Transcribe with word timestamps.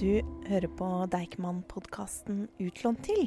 Du 0.00 0.22
hører 0.48 0.70
på 0.78 0.86
Deichman-podkasten 1.12 2.46
Utlånt 2.64 3.02
til. 3.04 3.26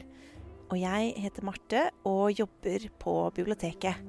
Og 0.73 0.79
jeg 0.81 1.11
heter 1.21 1.45
Marte 1.45 1.83
og 2.09 2.33
jobber 2.33 2.87
på 2.97 3.13
biblioteket. 3.35 3.99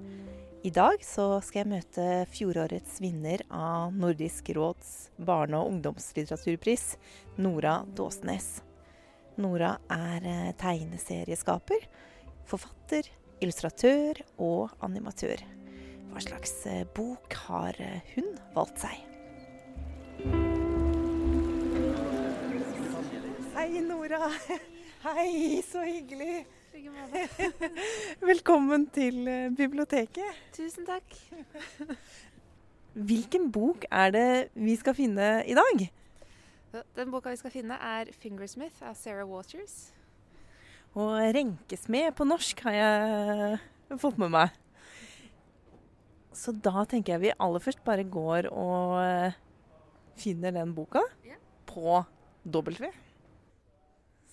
I 0.64 0.72
dag 0.72 0.96
skal 1.04 1.58
jeg 1.58 1.68
møte 1.68 2.08
fjorårets 2.32 3.02
vinner 3.04 3.44
av 3.52 3.92
Nordisk 3.92 4.48
råds 4.56 4.94
barne- 5.20 5.60
og 5.60 5.74
ungdomslitteraturpris, 5.74 6.94
Nora 7.36 7.82
Dåsnes. 7.84 8.62
Nora 9.36 9.74
er 9.92 10.24
eh, 10.24 10.52
tegneserieskaper, 10.56 11.84
forfatter, 12.48 13.12
illustratør 13.44 14.24
og 14.40 14.72
animatør. 14.80 15.44
Hva 16.14 16.28
slags 16.30 16.62
eh, 16.70 16.86
bok 16.96 17.42
har 17.44 17.76
eh, 17.76 18.14
hun 18.16 18.38
valgt 18.56 18.88
seg? 18.88 19.13
Hei, 23.74 23.80
Nora. 23.82 24.28
Hei, 25.02 25.60
så 25.66 25.80
hyggelig. 25.82 26.44
Velkommen 28.30 28.84
til 28.94 29.26
eh, 29.26 29.48
biblioteket. 29.50 30.36
Tusen 30.54 30.86
takk. 30.86 31.16
Hvilken 32.94 33.48
bok 33.50 33.82
er 33.90 34.12
det 34.14 34.28
vi 34.54 34.76
skal 34.78 34.94
finne 34.94 35.26
i 35.42 35.56
dag? 35.58 35.82
Den 36.94 37.10
boka 37.10 37.32
vi 37.32 37.40
skal 37.40 37.50
finne, 37.50 37.74
er 37.74 38.12
'Fingersmith' 38.14 38.78
av 38.86 38.94
Sarah 38.94 39.26
Waters. 39.26 39.90
Og 40.94 41.18
'Renkesmed' 41.34 42.14
på 42.14 42.24
norsk 42.30 42.62
har 42.68 42.76
jeg 42.78 43.98
fått 43.98 44.20
med 44.22 44.30
meg. 44.36 44.52
Så 46.30 46.54
da 46.54 46.84
tenker 46.86 47.16
jeg 47.16 47.24
vi 47.26 47.34
aller 47.40 47.58
først 47.58 47.82
bare 47.82 48.06
går 48.06 48.52
og 48.52 49.00
eh, 49.02 49.34
finner 50.14 50.54
den 50.54 50.76
boka 50.78 51.02
på 51.66 52.04
W. 52.46 52.94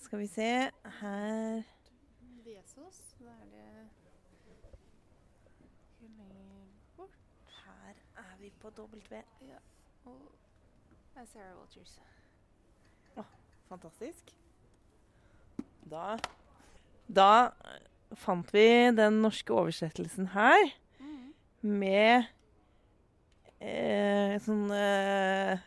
Skal 0.02 0.20
vi 0.20 0.28
se 0.28 0.50
her 1.00 1.64
Vesos. 2.44 3.02
Da 3.20 3.30
er 3.30 3.46
det 3.52 3.90
lenger 6.02 6.66
bort. 6.98 7.18
Her 7.66 7.94
er 8.18 8.38
vi 8.40 8.50
på 8.60 8.70
W. 8.78 8.98
Ja. 9.42 9.60
Og 10.06 10.32
det 11.14 11.22
er 11.22 11.26
Sarah 11.26 11.58
Waters. 11.60 12.00
Fantastisk. 13.70 14.34
Da 15.92 16.18
Da 17.08 17.50
fant 18.20 18.54
vi 18.54 18.92
den 18.96 19.22
norske 19.24 19.54
oversettelsen 19.54 20.28
her 20.34 20.74
med 21.62 22.26
eh, 23.62 24.36
sånn 24.44 24.66
eh, 24.76 25.62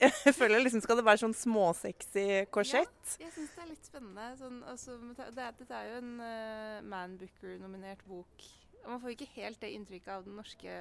Jeg 0.00 0.34
føler 0.36 0.62
liksom 0.64 0.82
skal 0.84 0.98
det 1.00 1.04
være 1.06 1.22
sånn 1.22 1.34
småsexy 1.36 2.24
korsett. 2.54 3.14
Ja, 3.18 3.26
Jeg 3.26 3.34
syns 3.36 3.54
det 3.56 3.62
er 3.64 3.70
litt 3.70 3.86
spennende. 3.88 4.26
Sånn, 4.40 4.58
altså, 4.68 4.96
med 5.02 5.20
det 5.20 5.44
er, 5.44 5.54
dette 5.58 5.76
er 5.78 5.90
jo 5.92 6.00
en 6.00 6.10
uh, 6.20 6.80
Man 6.90 7.16
Booker-nominert 7.20 8.02
bok. 8.08 8.46
Og 8.84 8.88
man 8.94 9.00
får 9.02 9.14
ikke 9.14 9.30
helt 9.36 9.60
det 9.62 9.72
inntrykket 9.76 10.12
av 10.14 10.24
den 10.26 10.36
norske 10.40 10.76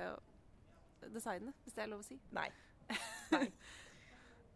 designet, 1.13 1.55
hvis 1.63 1.75
det 1.77 1.83
er 1.85 1.91
lov 1.91 2.03
å 2.03 2.07
si. 2.07 2.19
Nei. 2.35 2.49
Nei. 3.33 3.45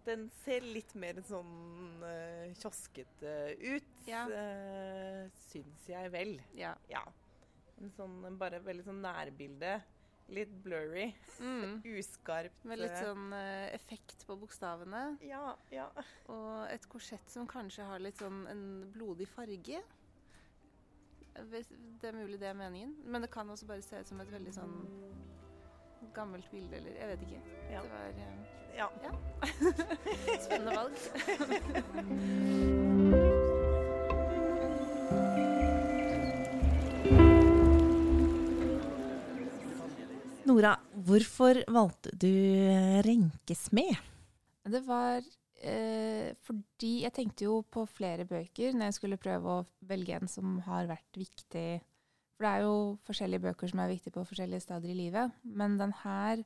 Den 0.04 0.26
ser 0.44 0.66
litt 0.68 0.92
mer 1.00 1.22
sånn 1.24 2.02
uh, 2.04 2.50
kioskete 2.60 3.34
ut, 3.64 3.92
Ja. 4.10 4.26
uh, 4.28 5.28
syns 5.48 5.86
jeg 5.88 6.12
vel. 6.12 6.34
Ja. 6.60 6.74
Ja. 6.92 7.04
En 7.80 7.92
sånn, 7.96 8.18
bare 8.40 8.60
veldig 8.64 8.84
sånn 8.90 9.00
nærbilde. 9.04 9.78
Litt 10.32 10.54
blurry. 10.64 11.10
Mm. 11.40 11.82
Uskarpt. 11.98 12.64
Med 12.70 12.80
litt 12.80 12.96
eh, 12.96 13.04
sånn 13.04 13.34
uh, 13.36 13.68
effekt 13.76 14.24
på 14.28 14.38
bokstavene. 14.40 15.04
Ja, 15.26 15.58
ja. 15.74 15.90
Og 16.34 16.64
et 16.72 16.88
korsett 16.92 17.28
som 17.32 17.50
kanskje 17.50 17.88
har 17.90 18.04
litt 18.04 18.22
sånn 18.22 18.46
en 18.52 18.64
blodig 18.94 19.28
farge. 19.32 19.84
Det 21.34 22.06
er 22.06 22.14
mulig 22.14 22.38
det 22.38 22.52
er 22.52 22.58
meningen, 22.58 22.94
men 23.10 23.26
det 23.26 23.32
kan 23.34 23.50
også 23.50 23.66
bare 23.66 23.82
se 23.82 23.98
ut 23.98 24.10
som 24.12 24.20
et 24.22 24.30
veldig 24.30 24.54
sånn 24.54 24.76
gammelt 26.14 26.52
bilde, 26.52 26.76
eller 26.78 26.92
jeg 27.00 27.08
vet 27.08 27.22
ikke. 27.22 27.42
Ja. 27.72 27.82
Det 27.82 27.90
var 27.90 28.06
eh, 28.10 28.34
ja. 28.78 28.88
spennende 30.46 30.76
valg. 30.78 30.98
Nora, 40.54 40.76
hvorfor 41.08 41.58
valgte 41.74 42.12
du 42.14 42.30
renkesmed? 43.02 43.96
Det 44.70 44.82
var 44.86 45.24
eh, 45.66 46.36
fordi 46.46 46.92
jeg 47.08 47.14
tenkte 47.16 47.48
jo 47.48 47.56
på 47.74 47.88
flere 47.90 48.28
bøker 48.30 48.76
når 48.76 48.92
jeg 48.92 48.98
skulle 49.00 49.18
prøve 49.18 49.50
å 49.50 49.64
velge 49.90 50.20
en 50.20 50.30
som 50.30 50.60
har 50.68 50.86
vært 50.92 51.18
viktig. 51.18 51.82
For 52.38 52.46
det 52.46 52.52
er 52.52 52.68
jo 52.68 52.76
forskjellige 53.10 53.46
bøker 53.48 53.72
som 53.72 53.82
er 53.82 53.96
viktige 53.96 54.14
på 54.14 54.28
forskjellige 54.30 54.68
steder 54.68 54.94
i 54.94 55.00
livet. 55.00 55.34
Men 55.42 55.80
den 55.82 55.96
her 56.04 56.46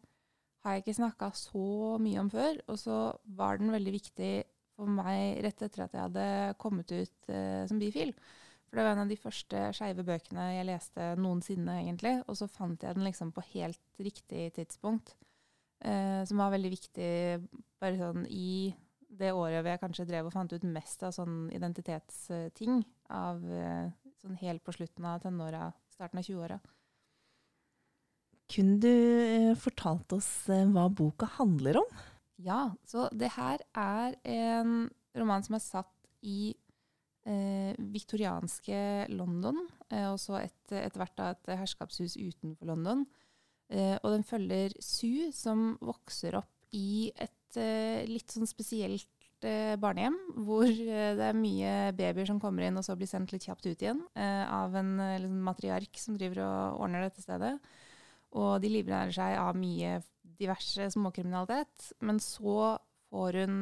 har 0.63 0.77
jeg 0.77 0.85
ikke 0.85 0.99
snakka 1.01 1.33
så 1.35 1.97
mye 1.99 2.23
om 2.23 2.31
før. 2.31 2.63
Og 2.71 2.79
så 2.79 3.01
var 3.35 3.59
den 3.59 3.75
veldig 3.75 3.95
viktig 3.97 4.33
for 4.79 4.87
meg 5.01 5.41
rett 5.43 5.67
etter 5.67 5.83
at 5.83 5.99
jeg 5.99 6.05
hadde 6.05 6.29
kommet 6.63 6.95
ut 6.95 7.33
eh, 7.33 7.67
som 7.67 7.83
bifil. 7.83 8.15
For 8.67 8.79
det 8.79 8.83
var 8.83 8.97
en 8.97 9.05
av 9.05 9.11
de 9.11 9.19
første 9.19 9.61
skeive 9.77 10.03
bøkene 10.07 10.49
jeg 10.57 10.67
leste 10.67 11.11
noensinne, 11.21 11.77
egentlig. 11.85 12.17
Og 12.27 12.35
så 12.39 12.49
fant 12.51 12.83
jeg 12.83 12.97
den 12.97 13.07
liksom 13.07 13.31
på 13.35 13.45
helt 13.53 14.03
riktig 14.03 14.49
tidspunkt. 14.57 15.15
Eh, 15.79 16.23
som 16.27 16.41
var 16.41 16.51
veldig 16.55 16.73
viktig 16.73 17.11
bare 17.79 17.99
sånn 17.99 18.25
i 18.33 18.73
det 19.17 19.29
året 19.31 19.61
hvor 19.61 19.71
jeg 19.71 19.81
kanskje 19.81 20.07
drev 20.09 20.27
og 20.27 20.33
fant 20.33 20.53
ut 20.53 20.65
mest 20.67 21.05
av 21.05 21.13
sånn 21.15 21.47
identitetsting. 21.55 22.81
Av 23.13 23.43
eh, 23.45 23.93
sånn 24.21 24.39
helt 24.41 24.65
på 24.65 24.75
slutten 24.75 25.07
av 25.07 25.21
tenåra, 25.23 25.69
starten 25.93 26.19
av 26.19 26.27
20-åra. 26.27 26.59
Kunne 28.51 28.77
du 28.83 28.91
eh, 28.91 29.55
fortalt 29.59 30.13
oss 30.15 30.29
eh, 30.53 30.67
hva 30.71 30.87
boka 30.91 31.27
handler 31.37 31.81
om? 31.81 31.97
Ja, 32.43 32.61
så 32.87 33.07
det 33.15 33.33
her 33.35 33.63
er 33.73 34.15
en 34.27 34.87
roman 35.17 35.43
som 35.43 35.57
er 35.57 35.63
satt 35.63 35.93
i 36.21 36.53
eh, 37.27 37.75
viktorianske 37.93 38.79
London, 39.11 39.59
eh, 39.91 40.07
og 40.11 40.17
så 40.21 40.39
et- 40.41 40.71
etter 40.71 41.01
hvert 41.01 41.15
da 41.19 41.29
et 41.35 41.51
herskapshus 41.59 42.15
utenfor 42.17 42.69
London. 42.71 43.05
Eh, 43.69 43.97
og 44.01 44.13
den 44.15 44.23
følger 44.23 44.71
Sue, 44.79 45.31
som 45.35 45.73
vokser 45.83 46.37
opp 46.39 46.49
i 46.71 47.11
et 47.15 47.57
eh, 47.59 48.05
litt 48.07 48.31
sånn 48.31 48.47
spesielt 48.47 49.07
eh, 49.43 49.75
barnehjem, 49.79 50.15
hvor 50.47 50.63
eh, 50.67 51.13
det 51.19 51.25
er 51.29 51.35
mye 51.37 51.73
babyer 51.97 52.25
som 52.29 52.39
kommer 52.39 52.63
inn 52.67 52.79
og 52.79 52.85
så 52.87 52.95
blir 52.97 53.07
sendt 53.11 53.31
litt 53.35 53.43
kjapt 53.47 53.67
ut 53.67 53.81
igjen 53.83 54.01
av 54.15 54.75
en 54.75 54.95
liksom 55.19 55.43
matriark 55.45 55.99
som 55.99 56.15
driver 56.17 56.41
og 56.47 56.81
ordner 56.87 57.05
dette 57.09 57.21
stedet. 57.23 57.53
Og 58.37 58.57
de 58.61 58.71
livnærer 58.71 59.13
seg 59.15 59.37
av 59.39 59.55
mye 59.55 59.97
diverse 60.37 60.89
småkriminalitet. 60.93 61.91
Men 62.03 62.19
så 62.19 62.77
får 63.11 63.37
hun 63.43 63.53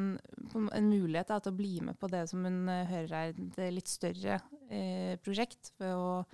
en- 0.74 0.88
mulighet 0.90 1.28
da, 1.28 1.38
til 1.40 1.52
å 1.52 1.56
bli 1.56 1.74
med 1.80 1.98
på 2.00 2.08
det 2.10 2.24
som 2.30 2.44
hun 2.44 2.68
eh, 2.68 2.86
hører 2.90 3.14
er 3.14 3.34
et 3.34 3.74
litt 3.74 3.88
større 3.92 4.40
eh, 4.70 5.14
prosjekt, 5.22 5.72
ved 5.78 5.92
å 5.94 6.24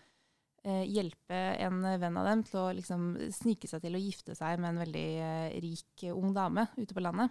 eh, 0.64 0.84
hjelpe 0.88 1.40
en 1.66 1.82
venn 2.00 2.16
av 2.16 2.26
dem 2.30 2.42
til 2.46 2.60
å 2.60 2.72
liksom 2.78 3.10
snike 3.34 3.68
seg 3.68 3.82
til 3.84 3.98
å 3.98 4.02
gifte 4.02 4.34
seg 4.38 4.60
med 4.62 4.72
en 4.74 4.82
veldig 4.84 5.06
eh, 5.26 5.60
rik 5.64 6.04
eh, 6.08 6.14
ung 6.16 6.32
dame 6.36 6.68
ute 6.78 6.94
på 6.96 7.02
landet. 7.04 7.30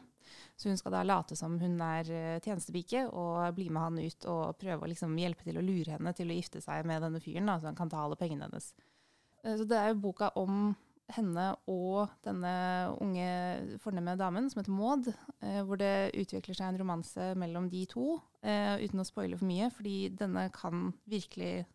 Så 0.56 0.70
hun 0.70 0.78
skal 0.78 0.94
da 0.94 1.02
late 1.04 1.36
som 1.36 1.58
hun 1.60 1.80
er 1.82 2.12
eh, 2.14 2.40
tjenestepike 2.46 3.08
og 3.10 3.56
bli 3.58 3.70
med 3.74 3.82
han 3.82 3.98
ut 4.04 4.28
og 4.30 4.60
prøve 4.62 4.86
å 4.86 4.92
liksom 4.92 5.18
hjelpe 5.18 5.44
til 5.48 5.58
å 5.58 5.66
lure 5.66 5.96
henne 5.98 6.14
til 6.16 6.30
å 6.30 6.38
gifte 6.38 6.62
seg 6.62 6.86
med 6.86 7.02
denne 7.02 7.20
fyren, 7.24 7.50
da, 7.50 7.58
så 7.60 7.72
han 7.72 7.80
kan 7.80 7.90
ta 7.90 8.04
alle 8.06 8.20
pengene 8.20 8.46
hennes. 8.50 8.74
Eh, 9.44 9.58
Så 9.58 9.66
det 9.66 9.80
er 9.82 9.90
jo 9.96 10.02
boka 10.06 10.30
om 10.38 10.76
henne 11.16 11.48
og 11.72 12.12
denne 12.26 12.54
unge 13.04 13.78
fornemme 13.84 14.16
damen 14.20 14.50
som 14.52 14.62
heter 14.62 14.74
Maud, 14.76 15.12
eh, 15.42 15.62
hvor 15.68 15.80
det 15.82 16.14
utvikler 16.20 16.58
seg 16.58 16.72
en 16.72 16.80
romanse 16.82 17.32
mellom 17.40 17.70
de 17.72 17.86
to, 17.90 18.16
eh, 18.44 18.78
uten 18.82 19.04
å 19.04 19.08
spoile 19.08 19.40
for 19.40 19.50
mye, 19.50 19.70
fordi 19.74 19.98
denne 20.18 20.48
kan 20.56 20.90
virkelig 21.10 21.66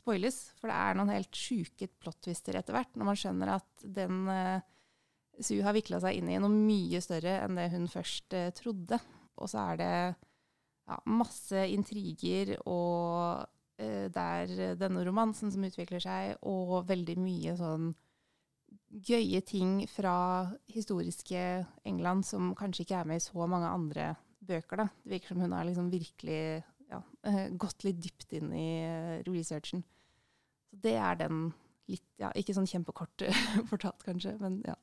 spoiles. 0.00 0.40
For 0.58 0.70
det 0.70 0.78
er 0.78 0.98
noen 0.98 1.12
helt 1.12 1.36
sjuke 1.36 1.88
plot-twister 2.00 2.58
etter 2.58 2.76
hvert, 2.76 2.92
når 2.96 3.10
man 3.10 3.20
skjønner 3.20 3.54
at 3.58 3.86
den 4.00 4.26
eh, 4.32 4.66
Sue 5.40 5.64
har 5.64 5.72
vikla 5.72 5.96
seg 6.02 6.18
inn 6.18 6.28
i 6.28 6.40
noe 6.42 6.52
mye 6.52 7.00
større 7.00 7.38
enn 7.46 7.56
det 7.56 7.70
hun 7.72 7.86
først 7.88 8.34
eh, 8.36 8.50
trodde. 8.52 8.98
Og 9.40 9.48
så 9.48 9.62
er 9.70 9.80
det 9.80 9.94
ja, 10.90 10.98
masse 11.08 11.62
intriger 11.72 12.56
og 12.68 13.46
eh, 13.80 14.10
det 14.12 14.26
er 14.42 14.76
denne 14.80 15.04
romansen 15.06 15.52
som 15.52 15.64
utvikler 15.64 16.02
seg, 16.04 16.34
og 16.44 16.84
veldig 16.90 17.16
mye 17.22 17.56
sånn 17.56 17.92
gøye 18.90 19.40
ting 19.46 19.84
fra 19.90 20.50
historiske 20.70 21.40
England 21.86 22.26
som 22.26 22.50
kanskje 22.58 22.84
ikke 22.84 22.98
er 23.00 23.08
med 23.08 23.20
i 23.20 23.24
så 23.24 23.46
mange 23.46 23.70
andre 23.70 24.10
bøker. 24.46 24.82
Da. 24.82 24.88
Det 25.04 25.14
virker 25.14 25.34
som 25.34 25.42
hun 25.44 25.54
har 25.54 25.66
liksom 25.68 25.90
virkelig 25.92 26.40
ja, 26.90 27.00
eh, 27.28 27.48
gått 27.54 27.84
litt 27.86 28.00
dypt 28.02 28.34
inn 28.38 28.52
i 28.56 28.68
eh, 28.82 29.16
researchen. 29.28 29.84
Så 30.70 30.78
det 30.82 30.96
er 30.98 31.20
den 31.22 31.50
litt, 31.90 32.06
ja, 32.18 32.32
ikke 32.34 32.54
sånn 32.56 32.68
kjempekort 32.70 33.26
fortalt 33.70 34.02
kanskje, 34.06 34.36
men 34.42 34.60
ja. 34.66 34.76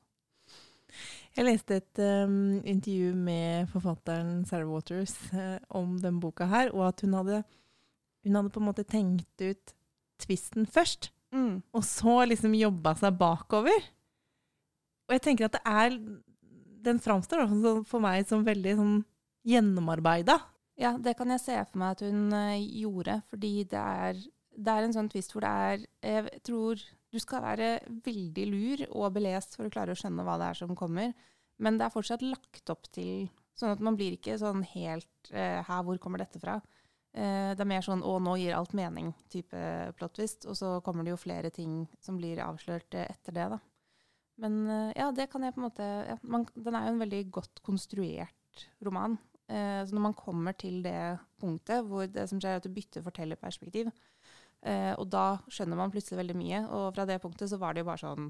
Jeg 1.35 1.43
leste 1.43 1.81
et 1.81 1.99
um, 1.99 2.61
intervju 2.63 3.11
med 3.19 3.67
forfatteren 3.73 4.45
Sarah 4.47 4.69
Waters 4.71 5.13
uh, 5.35 5.59
om 5.75 5.97
den 6.01 6.21
boka 6.23 6.47
her, 6.47 6.71
og 6.71 6.87
at 6.87 7.03
hun 7.03 7.13
hadde, 7.17 7.41
hun 8.23 8.39
hadde 8.39 8.53
på 8.55 8.63
en 8.63 8.69
måte 8.69 8.87
tenkt 8.87 9.43
ut 9.43 9.75
tvisten 10.23 10.65
først, 10.65 11.11
Mm. 11.27 11.57
og 11.75 11.83
så 11.83 12.21
liksom 12.23 12.53
jobba 12.55 12.93
seg 12.95 13.17
bakover. 13.19 13.83
Og 15.07 15.15
jeg 15.15 15.23
tenker 15.23 15.47
at 15.47 15.57
det 15.57 15.63
er 15.65 15.99
Den 16.87 16.99
framstår 17.03 17.49
for 17.89 17.99
meg 17.99 18.27
som 18.29 18.45
veldig 18.47 18.73
sånn 18.77 18.99
gjennomarbeida. 19.47 20.37
Ja, 20.79 20.93
det 20.95 21.15
kan 21.17 21.31
jeg 21.33 21.41
se 21.41 21.55
for 21.65 21.81
meg 21.81 21.95
at 21.95 22.03
hun 22.05 22.31
eh, 22.37 22.61
gjorde, 22.83 23.17
fordi 23.31 23.51
det 23.67 23.81
er, 23.81 24.21
det 24.53 24.73
er 24.73 24.85
en 24.85 24.93
sånn 24.95 25.09
twist 25.11 25.33
hvor 25.33 25.43
det 25.43 25.51
er 25.51 25.83
Jeg 26.05 26.43
tror 26.45 26.83
du 27.11 27.19
skal 27.23 27.43
være 27.43 27.69
veldig 28.05 28.45
lur 28.51 28.83
og 28.91 29.15
belest 29.15 29.57
for 29.57 29.67
å 29.67 29.73
klare 29.73 29.95
å 29.95 29.99
skjønne 29.99 30.23
hva 30.27 30.37
det 30.39 30.51
er 30.51 30.59
som 30.59 30.75
kommer, 30.77 31.13
men 31.57 31.79
det 31.79 31.87
er 31.87 31.93
fortsatt 31.93 32.23
lagt 32.25 32.69
opp 32.69 32.87
til 32.93 33.29
sånn 33.57 33.73
at 33.73 33.83
man 33.83 33.97
blir 33.97 34.17
ikke 34.17 34.37
sånn 34.37 34.61
helt 34.75 35.31
eh, 35.31 35.63
Her, 35.65 35.85
hvor 35.87 35.97
kommer 36.01 36.21
dette 36.21 36.39
fra? 36.41 36.59
Eh, 37.17 37.55
det 37.57 37.63
er 37.63 37.71
mer 37.71 37.85
sånn 37.85 38.03
'å, 38.05 38.19
nå 38.21 38.35
gir 38.37 38.53
alt 38.53 38.75
mening'-type 38.77 39.63
plot 39.97 40.13
twist, 40.19 40.45
og 40.45 40.57
så 40.59 40.77
kommer 40.85 41.03
det 41.03 41.15
jo 41.15 41.23
flere 41.23 41.49
ting 41.49 41.87
som 41.99 42.19
blir 42.19 42.43
avslørt 42.43 42.93
eh, 42.93 43.09
etter 43.09 43.33
det, 43.33 43.47
da. 43.55 43.59
Men 44.41 44.59
eh, 44.69 44.91
ja, 44.99 45.09
det 45.15 45.29
kan 45.31 45.45
jeg 45.45 45.55
på 45.55 45.61
en 45.61 45.67
måte 45.67 45.85
ja, 46.07 46.17
man, 46.29 46.45
Den 46.53 46.77
er 46.77 46.87
jo 46.87 46.95
en 46.95 47.01
veldig 47.01 47.21
godt 47.39 47.61
konstruert 47.65 48.67
roman. 48.85 49.17
Eh, 49.47 49.81
så 49.87 49.95
når 49.95 50.03
man 50.09 50.17
kommer 50.17 50.57
til 50.59 50.81
det 50.85 51.17
punktet 51.39 51.85
hvor 51.87 52.09
det 52.11 52.27
som 52.29 52.41
skjer 52.41 52.57
er 52.57 52.61
at 52.61 52.67
du 52.67 52.73
bytter 52.73 53.05
fortellerperspektiv, 53.05 53.89
eh, 54.67 54.91
og 54.97 55.07
da 55.13 55.39
skjønner 55.47 55.79
man 55.79 55.93
plutselig 55.93 56.19
veldig 56.19 56.35
mye, 56.37 56.61
og 56.67 56.91
fra 56.97 57.07
det 57.09 57.21
punktet 57.23 57.51
så 57.51 57.59
var 57.61 57.73
det 57.73 57.85
jo 57.85 57.89
bare 57.91 58.03
sånn 58.03 58.29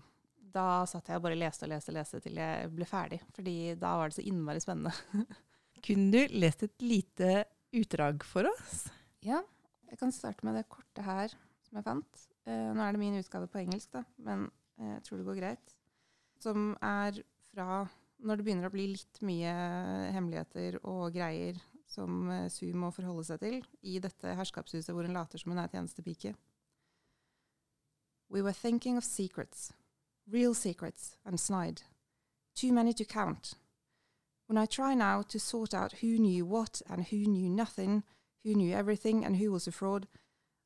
Da 0.57 0.85
satt 0.89 1.09
jeg 1.09 1.19
og 1.19 1.25
bare 1.25 1.39
leste 1.39 1.67
og 1.67 1.73
leste 1.73 1.91
og 1.91 1.97
leste 1.99 2.21
til 2.23 2.39
jeg 2.39 2.71
ble 2.73 2.87
ferdig, 2.87 3.19
fordi 3.35 3.57
da 3.79 3.97
var 3.99 4.09
det 4.09 4.17
så 4.19 4.25
innmari 4.29 4.63
spennende. 4.63 4.93
Kunne 5.85 6.07
du 6.13 6.37
lest 6.39 6.63
et 6.65 6.81
lite 6.81 7.43
utdrag 7.75 8.23
for 8.25 8.47
oss? 8.49 8.87
Ja, 9.25 9.41
jeg 9.89 9.99
kan 9.99 10.13
starte 10.15 10.47
med 10.47 10.57
det 10.57 10.67
kortet 10.71 11.05
her 11.05 11.33
som 11.67 11.79
jeg 11.79 11.85
fant. 11.85 12.23
Eh, 12.47 12.69
nå 12.73 12.83
er 12.83 12.95
det 12.95 13.01
min 13.01 13.19
utgave 13.19 13.49
på 13.51 13.59
engelsk, 13.61 13.91
da, 13.93 14.05
men 14.23 14.47
eh, 14.79 14.95
jeg 14.95 15.03
tror 15.07 15.19
det 15.19 15.27
går 15.27 15.41
greit. 15.41 15.76
Som 16.39 16.75
er 16.81 17.17
fra 17.51 17.87
når 18.17 18.37
det 18.37 18.45
begynner 18.45 18.69
å 18.69 18.73
bli 18.73 18.87
litt 18.95 19.19
mye 19.25 19.53
hemmeligheter 20.13 20.79
og 20.89 21.13
greier 21.13 21.57
som 21.87 22.29
eh, 22.29 22.47
Su 22.51 22.65
må 22.75 22.91
forholde 22.91 23.23
seg 23.27 23.41
til 23.41 23.59
i 23.87 23.99
dette 24.03 24.35
herskapshuset 24.37 24.93
hvor 24.93 25.07
hun 25.07 25.15
later 25.15 25.39
som 25.39 25.53
hun 25.53 25.61
er 25.61 25.71
tjenestepike. 25.71 26.33
We 28.29 28.41
were 28.41 28.53
thinking 28.53 28.97
of 28.97 29.05
secrets, 29.05 29.71
real 30.27 30.53
secrets, 30.53 31.15
and 31.23 31.39
snide. 31.39 31.83
Too 32.55 32.73
many 32.73 32.93
to 32.93 33.05
count. 33.05 33.53
When 34.47 34.57
I 34.57 34.65
try 34.65 34.95
now 34.95 35.21
to 35.21 35.39
sort 35.39 35.73
out 35.73 36.01
who 36.01 36.17
knew 36.17 36.45
what 36.45 36.81
and 36.89 37.07
who 37.07 37.17
knew 37.17 37.49
nothing, 37.49 38.03
who 38.43 38.53
knew 38.53 38.73
everything 38.73 39.23
and 39.25 39.37
who 39.37 39.51
was 39.51 39.67
a 39.67 39.71
fraud, 39.71 40.07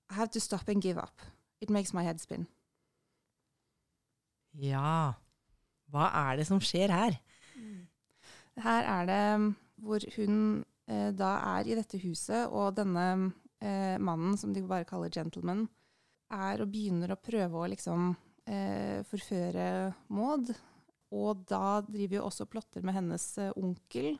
I 0.09 0.15
have 0.15 0.31
to 0.31 0.39
stop 0.39 0.67
and 0.67 0.81
give 0.81 0.97
up. 0.97 1.21
It 1.59 1.69
makes 1.69 1.93
my 1.93 2.03
head 2.03 2.19
spin. 2.19 2.47
Ja. 4.53 5.20
Hva 5.91 6.07
er 6.29 6.39
det 6.39 6.47
som 6.49 6.61
skjer 6.63 6.93
her? 6.93 7.19
Her 8.61 8.87
er 8.87 9.07
det 9.07 9.21
mm, 9.41 9.51
hvor 9.85 10.05
hun 10.17 10.35
eh, 10.87 11.11
da 11.15 11.35
er 11.57 11.69
i 11.69 11.77
dette 11.77 11.99
huset, 12.03 12.49
og 12.51 12.75
denne 12.77 13.05
eh, 13.61 13.97
mannen, 14.01 14.35
som 14.37 14.53
de 14.53 14.63
bare 14.65 14.87
kaller 14.89 15.13
gentleman, 15.13 15.67
er 16.31 16.63
og 16.63 16.71
begynner 16.71 17.13
å 17.13 17.19
prøve 17.19 17.59
å 17.59 17.69
liksom 17.71 18.11
eh, 18.47 19.01
forføre 19.07 19.91
Maud. 20.13 20.51
Og 21.11 21.45
da 21.47 21.81
driver 21.83 22.21
jo 22.21 22.27
også 22.27 22.47
plotter 22.47 22.83
med 22.87 22.95
hennes 22.95 23.25
eh, 23.41 23.55
onkel 23.59 24.13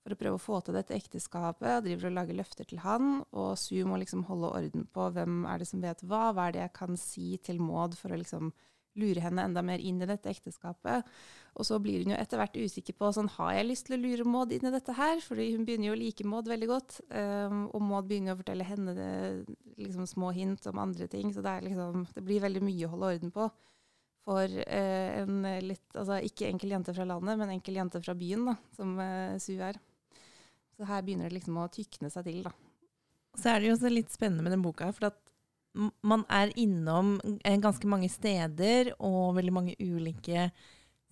for 0.00 0.14
å 0.14 0.18
prøve 0.18 0.38
å 0.38 0.42
få 0.42 0.60
til 0.64 0.76
dette 0.78 0.96
ekteskapet. 0.96 1.84
Driver 1.84 2.08
og 2.08 2.16
lager 2.16 2.38
løfter 2.38 2.68
til 2.68 2.80
han, 2.84 3.20
og 3.36 3.52
Sue 3.60 3.86
må 3.88 3.98
liksom 4.00 4.24
holde 4.30 4.52
orden 4.60 4.86
på 4.94 5.10
hvem 5.14 5.44
er 5.50 5.60
det 5.60 5.68
som 5.68 5.82
vet 5.84 6.04
hva. 6.06 6.30
Hva 6.34 6.48
er 6.48 6.56
det 6.56 6.64
jeg 6.64 6.76
kan 6.78 7.00
si 7.00 7.34
til 7.44 7.60
Maud 7.62 7.98
for 7.98 8.14
å 8.14 8.20
liksom 8.20 8.52
lure 8.98 9.22
henne 9.22 9.44
enda 9.46 9.62
mer 9.62 9.82
inn 9.82 10.00
i 10.02 10.08
dette 10.08 10.30
ekteskapet. 10.32 11.06
Og 11.58 11.66
så 11.66 11.78
blir 11.82 12.02
hun 12.02 12.12
jo 12.14 12.18
etter 12.18 12.40
hvert 12.40 12.56
usikker 12.58 12.96
på 12.98 13.10
sånn, 13.14 13.30
har 13.36 13.54
jeg 13.56 13.66
lyst 13.68 13.88
til 13.88 13.96
å 13.96 14.00
lure 14.02 14.26
Maud 14.28 14.54
inn 14.54 14.68
i 14.68 14.72
dette 14.74 14.94
her, 14.96 15.18
fordi 15.24 15.50
hun 15.54 15.66
begynner 15.66 15.90
jo 15.90 15.96
å 15.96 16.00
like 16.00 16.26
Maud 16.26 16.50
veldig 16.50 16.68
godt. 16.70 17.00
Um, 17.10 17.64
og 17.74 17.84
Maud 17.86 18.08
begynner 18.10 18.36
å 18.36 18.40
fortelle 18.40 18.66
henne 18.66 18.94
det, 18.96 19.10
liksom, 19.80 20.06
små 20.10 20.30
hint 20.36 20.66
om 20.70 20.82
andre 20.82 21.10
ting, 21.10 21.34
så 21.34 21.44
det, 21.44 21.56
liksom, 21.66 22.06
det 22.14 22.24
blir 22.26 22.44
veldig 22.46 22.64
mye 22.66 22.86
å 22.86 22.94
holde 22.94 23.12
orden 23.16 23.34
på. 23.34 23.50
For 24.28 24.56
uh, 24.62 25.10
en 25.22 25.46
litt, 25.64 25.86
altså 25.94 26.20
ikke 26.26 26.50
enkel 26.50 26.76
jente 26.76 26.94
fra 26.96 27.08
landet, 27.08 27.40
men 27.40 27.54
enkel 27.56 27.80
jente 27.80 28.02
fra 28.04 28.16
byen, 28.18 28.50
da, 28.52 28.58
som 28.76 28.98
uh, 29.00 29.38
Su 29.42 29.54
er. 29.58 29.80
Så 30.78 30.86
her 30.88 31.02
begynner 31.04 31.28
det 31.28 31.40
liksom 31.40 31.58
å 31.60 31.70
tykne 31.72 32.12
seg 32.12 32.28
til, 32.28 32.44
da. 32.46 32.54
Så 33.38 33.50
er 33.50 33.60
det 33.60 33.70
jo 33.70 33.74
også 33.76 33.90
litt 33.92 34.10
spennende 34.12 34.46
med 34.46 34.54
den 34.54 34.64
boka, 34.64 34.90
for 34.94 35.10
at 35.10 35.29
man 36.02 36.24
er 36.32 36.52
innom 36.58 37.18
eh, 37.44 37.58
ganske 37.62 37.88
mange 37.88 38.10
steder 38.10 38.92
og 38.98 39.36
veldig 39.38 39.54
mange 39.54 39.76
ulike 39.78 40.50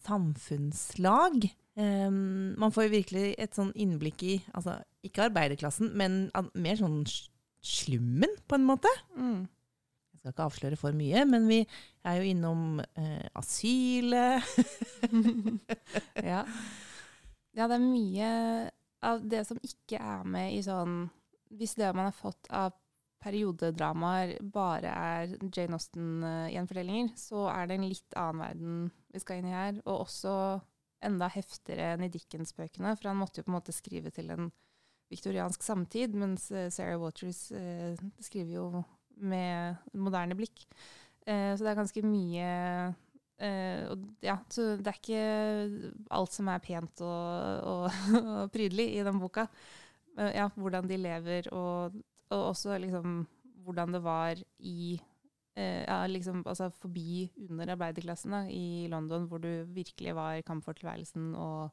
samfunnslag. 0.07 1.49
Um, 1.79 2.55
man 2.59 2.73
får 2.75 2.89
jo 2.89 2.95
virkelig 2.97 3.27
et 3.39 3.55
sånn 3.55 3.71
innblikk 3.79 4.25
i, 4.27 4.39
altså 4.51 4.81
ikke 5.07 5.29
arbeiderklassen, 5.29 5.93
men 5.99 6.25
mer 6.59 6.81
sånn 6.81 7.05
slummen, 7.63 8.33
på 8.51 8.59
en 8.59 8.67
måte. 8.67 8.91
Mm. 9.15 9.47
Jeg 10.11 10.21
skal 10.21 10.35
ikke 10.35 10.49
avsløre 10.49 10.79
for 10.81 10.97
mye, 10.99 11.23
men 11.31 11.47
vi 11.51 11.61
er 11.63 12.19
jo 12.19 12.33
innom 12.33 12.81
eh, 12.83 13.29
asylet. 13.39 14.43
ja. 16.33 16.43
ja, 17.55 17.69
det 17.71 17.79
er 17.79 17.85
mye 17.85 18.33
av 19.07 19.23
det 19.31 19.45
som 19.47 19.63
ikke 19.63 20.03
er 20.03 20.27
med 20.27 20.57
i 20.57 20.63
sånn 20.67 21.05
Hvis 21.55 21.77
det 21.79 21.93
man 21.95 22.09
har 22.09 22.17
fått 22.17 22.49
av 22.51 22.75
periodedramaer 23.23 24.37
bare 24.55 24.93
er 24.93 25.37
Jane 25.55 25.79
Austen-gjenfortellinger, 25.79 27.13
så 27.19 27.49
er 27.51 27.69
det 27.69 27.79
en 27.79 27.89
litt 27.89 28.19
annen 28.19 28.43
verden 28.45 28.81
vi 29.13 29.23
skal 29.23 29.41
inn 29.41 29.51
i 29.51 29.57
her. 29.57 29.81
Og 29.87 30.05
også 30.07 30.35
enda 31.05 31.29
heftigere 31.31 31.95
enn 31.95 32.07
i 32.07 32.13
Dickens-bøkene, 32.13 32.95
for 32.99 33.11
han 33.11 33.19
måtte 33.21 33.41
jo 33.41 33.47
på 33.47 33.53
en 33.53 33.59
måte 33.59 33.75
skrive 33.75 34.13
til 34.15 34.33
en 34.35 34.51
viktoriansk 35.13 35.65
samtid, 35.65 36.15
mens 36.19 36.51
eh, 36.53 36.69
Sarah 36.75 37.01
Waters 37.01 37.49
eh, 37.57 37.99
skriver 38.21 38.59
jo 38.59 38.67
med 39.25 39.79
moderne 39.99 40.37
blikk. 40.39 40.67
Eh, 41.27 41.55
så 41.55 41.65
det 41.65 41.73
er 41.73 41.79
ganske 41.79 42.05
mye 42.07 42.49
eh, 43.41 43.83
og, 43.89 44.05
ja, 44.25 44.39
så 44.53 44.75
det 44.77 44.93
er 44.93 45.01
ikke 45.01 46.03
alt 46.19 46.37
som 46.37 46.51
er 46.53 46.65
pent 46.65 47.05
og, 47.07 47.65
og, 47.73 48.01
og 48.35 48.55
prydelig 48.55 48.91
i 48.99 49.05
den 49.07 49.21
boka. 49.23 49.49
Ja, 50.19 50.49
hvordan 50.59 50.89
de 50.91 50.97
lever, 50.99 51.47
og, 51.55 51.95
og 52.31 52.51
også 52.53 52.79
liksom 52.83 53.23
hvordan 53.65 53.95
det 53.95 54.01
var 54.05 54.41
i 54.59 55.01
eh, 55.59 55.83
ja, 55.85 56.07
liksom, 56.07 56.43
altså 56.47 56.71
forbi 56.71 57.29
under 57.49 57.75
arbeiderklassen 57.75 58.33
da, 58.33 58.45
i 58.49 58.89
London, 58.91 59.27
hvor 59.29 59.43
du 59.43 59.65
virkelig 59.75 60.15
var 60.17 60.41
kamp 60.47 60.65
for 60.65 60.73
tilværelsen. 60.73 61.35
Og 61.35 61.69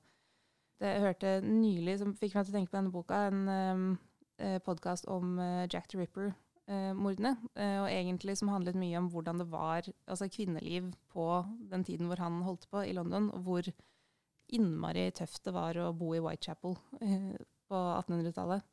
det, 0.79 0.91
jeg 0.91 1.05
hørte 1.05 1.35
nylig, 1.45 1.99
som 2.01 2.15
fikk 2.17 2.35
meg 2.35 2.47
til 2.47 2.55
å 2.55 2.57
tenke 2.57 2.73
på 2.73 2.79
denne 2.79 2.93
boka, 2.93 3.21
en 3.29 3.97
eh, 4.39 4.59
podkast 4.65 5.07
om 5.11 5.37
eh, 5.39 5.67
Jack 5.71 5.87
the 5.91 6.01
Ripper-mordene. 6.01 7.35
Eh, 7.55 7.77
og 7.83 7.89
egentlig 7.91 8.37
som 8.39 8.51
handlet 8.51 8.79
mye 8.79 8.99
om 8.99 9.09
hvordan 9.13 9.43
det 9.43 9.49
var 9.53 9.87
altså 9.87 10.29
kvinneliv 10.31 10.91
på 11.13 11.29
den 11.71 11.87
tiden 11.87 12.11
hvor 12.11 12.23
han 12.23 12.43
holdt 12.47 12.67
på 12.71 12.83
i 12.83 12.95
London, 12.97 13.31
og 13.31 13.47
hvor 13.47 13.71
innmari 14.55 15.09
tøft 15.15 15.45
det 15.47 15.55
var 15.55 15.77
å 15.81 15.93
bo 15.97 16.13
i 16.13 16.21
Whitechapel 16.21 16.75
eh, 17.01 17.35
på 17.69 17.85
1800-tallet. 18.01 18.65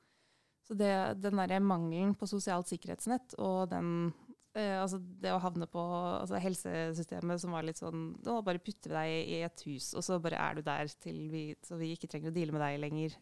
Så 0.62 0.76
det, 0.78 0.92
den 1.19 1.40
derre 1.40 1.59
mangelen 1.62 2.14
på 2.14 2.28
sosialt 2.31 2.71
sikkerhetsnett 2.71 3.35
og 3.42 3.66
den 3.73 4.12
eh, 4.54 4.78
altså 4.78 5.00
det 5.02 5.33
å 5.35 5.40
havne 5.42 5.66
på 5.71 5.83
altså 5.83 6.38
helsesystemet 6.42 7.42
som 7.42 7.57
var 7.57 7.66
litt 7.66 7.81
sånn 7.81 8.12
Nå 8.23 8.37
bare 8.47 8.62
putter 8.62 8.95
vi 8.95 8.99
deg 8.99 9.33
i 9.35 9.40
et 9.49 9.64
hus, 9.66 9.90
og 9.99 10.07
så 10.07 10.21
bare 10.23 10.38
er 10.38 10.59
du 10.59 10.66
der 10.66 10.92
til 11.02 11.25
vi, 11.33 11.45
så 11.66 11.81
vi 11.81 11.92
ikke 11.97 12.11
trenger 12.12 12.31
å 12.31 12.37
deale 12.37 12.54
med 12.54 12.62
deg 12.62 12.78
lenger. 12.85 13.19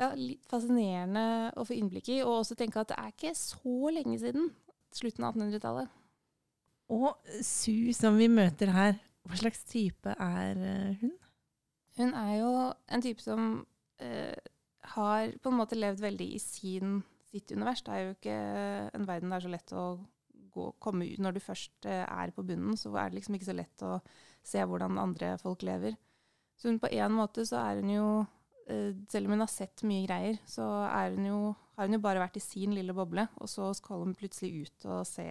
Ja, 0.00 0.10
litt 0.18 0.44
fascinerende 0.50 1.54
å 1.56 1.64
få 1.64 1.76
innblikk 1.78 2.10
i, 2.10 2.20
og 2.26 2.40
også 2.42 2.56
tenke 2.58 2.82
at 2.82 2.90
det 2.90 3.00
er 3.00 3.12
ikke 3.12 3.34
så 3.38 3.92
lenge 3.94 4.18
siden. 4.20 4.50
Slutten 4.94 5.26
av 5.26 5.34
1800-tallet. 5.34 6.00
Og 6.94 7.14
Su 7.42 7.92
som 7.96 8.18
vi 8.18 8.28
møter 8.30 8.72
her, 8.74 8.98
hva 9.24 9.38
slags 9.40 9.62
type 9.70 10.12
er 10.20 10.58
eh, 10.60 10.98
hun? 11.00 11.14
Hun 11.96 12.10
er 12.18 12.32
jo 12.40 12.50
en 12.90 13.04
type 13.04 13.22
som 13.22 13.62
eh, 14.02 14.34
har 14.92 15.32
på 15.42 15.50
en 15.50 15.58
måte 15.58 15.78
levd 15.78 16.02
veldig 16.04 16.26
i 16.36 16.40
sin, 16.42 16.98
sitt 17.30 17.52
univers. 17.54 17.82
Det 17.84 17.94
er 17.94 18.02
jo 18.02 18.14
ikke 18.16 18.36
en 18.94 19.08
verden 19.08 19.32
det 19.32 19.38
er 19.38 19.46
så 19.46 19.52
lett 19.52 19.74
å 19.74 19.86
gå, 20.54 20.68
komme 20.82 21.08
ut 21.08 21.22
Når 21.22 21.36
du 21.36 21.42
først 21.42 21.88
eh, 21.90 22.04
er 22.04 22.32
på 22.34 22.44
bunnen, 22.46 22.78
så 22.78 22.92
er 22.94 23.10
det 23.10 23.20
liksom 23.20 23.38
ikke 23.38 23.50
så 23.50 23.56
lett 23.56 23.84
å 23.86 23.98
se 24.44 24.62
hvordan 24.62 25.00
andre 25.00 25.34
folk 25.42 25.64
lever. 25.66 25.96
Så 26.60 26.70
hun 26.70 26.80
på 26.82 26.90
en 26.92 27.16
måte 27.16 27.46
så 27.48 27.58
er 27.64 27.82
hun 27.82 27.90
jo 27.90 28.08
eh, 28.70 28.94
Selv 29.10 29.26
om 29.28 29.36
hun 29.36 29.44
har 29.44 29.52
sett 29.52 29.84
mye 29.88 30.06
greier, 30.06 30.40
så 30.46 30.68
hun 31.16 31.28
jo, 31.28 31.42
har 31.76 31.88
hun 31.88 31.98
jo 31.98 32.04
bare 32.04 32.22
vært 32.22 32.38
i 32.38 32.44
sin 32.44 32.74
lille 32.76 32.96
boble. 32.96 33.26
Og 33.42 33.50
så 33.50 33.72
skal 33.76 34.04
hun 34.04 34.16
plutselig 34.18 34.68
ut 34.68 34.90
og 34.90 35.04
se 35.08 35.28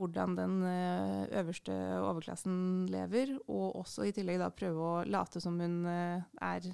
hvordan 0.00 0.36
den 0.38 0.62
eh, 0.64 1.26
øverste 1.40 1.74
overklassen 2.00 2.86
lever, 2.92 3.36
og 3.46 3.82
også 3.82 4.08
i 4.08 4.14
tillegg 4.16 4.40
da 4.40 4.52
prøve 4.54 4.88
å 4.88 5.04
late 5.04 5.40
som 5.42 5.58
hun 5.60 5.84
er 5.86 6.72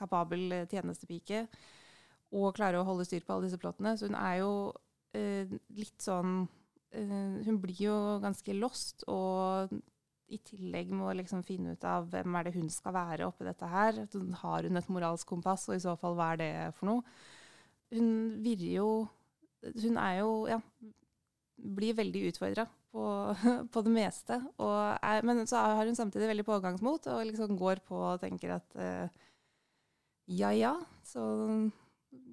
kapabel 0.00 0.56
eh, 0.56 0.66
tjenestepike, 0.70 1.44
og 2.36 2.54
klare 2.56 2.80
å 2.80 2.86
holde 2.86 3.06
styr 3.08 3.24
på 3.26 3.34
alle 3.34 3.48
disse 3.48 3.60
plottene. 3.60 3.96
Så 3.98 4.08
hun 4.08 4.18
er 4.18 4.40
jo 4.40 4.52
eh, 5.18 5.50
litt 5.76 5.98
sånn 6.02 6.44
eh, 6.94 7.40
Hun 7.46 7.58
blir 7.62 7.86
jo 7.88 7.96
ganske 8.22 8.54
lost, 8.56 9.04
og 9.10 9.74
i 10.30 10.38
tillegg 10.46 10.92
må 10.94 11.10
liksom 11.18 11.42
finne 11.42 11.74
ut 11.74 11.84
av 11.88 12.06
hvem 12.12 12.36
er 12.38 12.46
det 12.46 12.54
hun 12.54 12.68
skal 12.70 12.94
være 12.94 13.26
oppi 13.26 13.46
dette 13.48 13.66
her. 13.66 13.98
Har 14.44 14.66
hun 14.66 14.78
et 14.78 14.90
moralsk 14.92 15.26
kompass, 15.28 15.66
og 15.68 15.76
i 15.76 15.82
så 15.82 15.96
fall 15.98 16.14
hva 16.18 16.32
er 16.34 16.40
det 16.40 16.52
for 16.78 16.92
noe? 16.92 17.06
Hun 17.90 18.10
virrer 18.44 18.76
jo 18.76 18.90
Hun 19.60 19.96
er 20.00 20.20
jo 20.22 20.28
ja, 20.48 20.56
blir 21.60 21.96
veldig 21.98 22.22
utfordra 22.30 22.64
på, 22.92 23.06
på, 23.72 23.82
det 23.84 23.92
meste. 23.92 24.38
Er, 24.58 25.26
men 25.26 25.42
så 25.46 25.64
har 25.76 25.86
hun 25.86 25.98
samtidig 25.98 26.30
veldig 26.30 26.46
pågangsmot 26.46 27.10
og 27.12 27.26
liksom 27.28 27.58
går 27.60 27.82
på 27.86 27.98
og 28.12 28.22
tenker 28.22 28.56
at 28.56 28.78
uh, 28.78 29.26
ja 30.30 30.50
ja, 30.54 30.74
så 31.06 31.22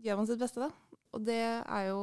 gjør 0.03 0.19
man 0.19 0.27
sitt 0.29 0.41
beste, 0.41 0.67
da. 0.67 0.99
Og 1.15 1.23
det 1.25 1.39
er 1.39 1.87
jo 1.89 2.01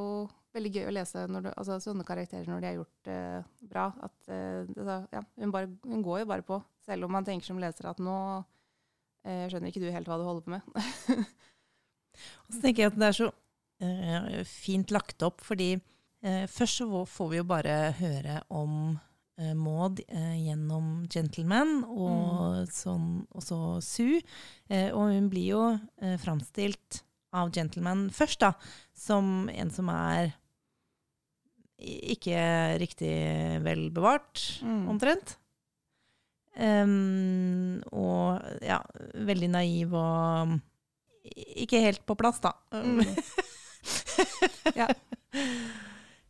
veldig 0.55 0.71
gøy 0.71 0.87
å 0.89 0.93
lese 0.95 1.25
du, 1.29 1.37
altså, 1.51 1.77
sånne 1.83 2.05
karakterer 2.07 2.47
når 2.49 2.61
de 2.61 2.69
har 2.69 2.77
gjort 2.79 3.07
det 3.07 3.15
eh, 3.21 3.47
bra. 3.69 3.85
At, 4.07 4.17
uh, 4.31 5.07
ja, 5.13 5.23
hun, 5.39 5.53
bare, 5.53 5.71
hun, 5.85 6.03
går 6.05 6.23
jo 6.23 6.29
bare 6.31 6.45
på, 6.47 6.59
selv 6.85 7.07
om 7.07 7.15
man 7.15 7.27
tenker 7.27 7.47
som 7.47 7.59
leser 7.61 7.89
at 7.91 8.01
nå 8.03 8.17
eh, 9.27 9.45
skjønner 9.51 9.71
ikke 9.71 9.83
du 9.83 9.89
helt 9.93 10.09
hva 10.09 10.19
du 10.19 10.27
holder 10.27 10.45
på 10.45 10.55
med. 10.55 10.69
og 12.45 12.55
så 12.55 12.61
tenker 12.61 12.85
jeg 12.85 12.93
at 12.93 13.01
det 13.01 13.11
er 13.11 13.19
så 13.19 13.31
fint 14.47 14.93
lagt 14.95 15.23
opp, 15.27 15.41
fordi 15.43 15.73
først 16.23 16.79
så 16.79 17.01
får 17.11 17.27
vi 17.29 17.39
jo 17.41 17.45
bare 17.49 17.73
høre 17.99 18.37
om 18.55 18.95
Maud 19.37 19.99
gjennom 20.07 21.05
'Gentleman', 21.11 21.83
og, 21.83 22.61
mm. 22.63 22.69
sånn, 22.71 23.07
og 23.35 23.43
så 23.43 23.57
Sue. 23.83 24.21
og 24.93 25.11
hun 25.11 25.27
blir 25.27 25.49
jo 25.49 25.63
framstilt 26.23 27.01
av 27.35 27.51
'Gentleman' 27.51 28.07
først, 28.15 28.39
da, 28.39 28.53
som 28.95 29.49
en 29.51 29.73
som 29.75 29.91
er 29.91 30.31
ikke 31.83 32.39
riktig 32.81 33.15
vel 33.65 33.89
bevart, 33.93 34.39
mm. 34.63 34.85
omtrent. 34.91 35.35
Um, 36.55 37.81
og 37.91 38.39
ja, 38.63 38.79
veldig 39.27 39.49
naiv 39.51 39.95
og 39.99 40.53
ikke 41.65 41.81
helt 41.83 42.05
på 42.07 42.15
plass, 42.19 42.39
da. 42.43 42.53
Mm. 42.71 43.01
ja. 44.79 44.87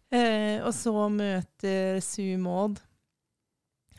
uh, 0.10 0.58
og 0.66 0.72
så 0.74 0.96
møter 1.14 2.02
Sue 2.04 2.40
Maud, 2.42 2.82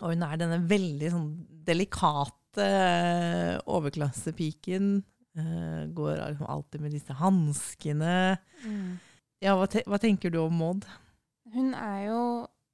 og 0.01 0.13
hun 0.13 0.25
er 0.27 0.41
denne 0.41 0.59
veldig 0.69 1.13
sånn 1.13 1.29
delikate 1.67 2.65
uh, 2.65 3.57
overklassepiken. 3.77 4.99
Uh, 5.37 5.85
går 5.93 6.23
alltid 6.41 6.81
med 6.81 6.95
disse 6.97 7.17
hanskene. 7.19 8.37
Mm. 8.65 8.97
Ja, 9.45 9.57
hva, 9.57 9.69
te 9.69 9.83
hva 9.89 10.01
tenker 10.01 10.33
du 10.33 10.41
om 10.43 10.57
Maud? 10.57 10.87
Hun 11.53 11.75
er 11.77 12.07
jo 12.11 12.21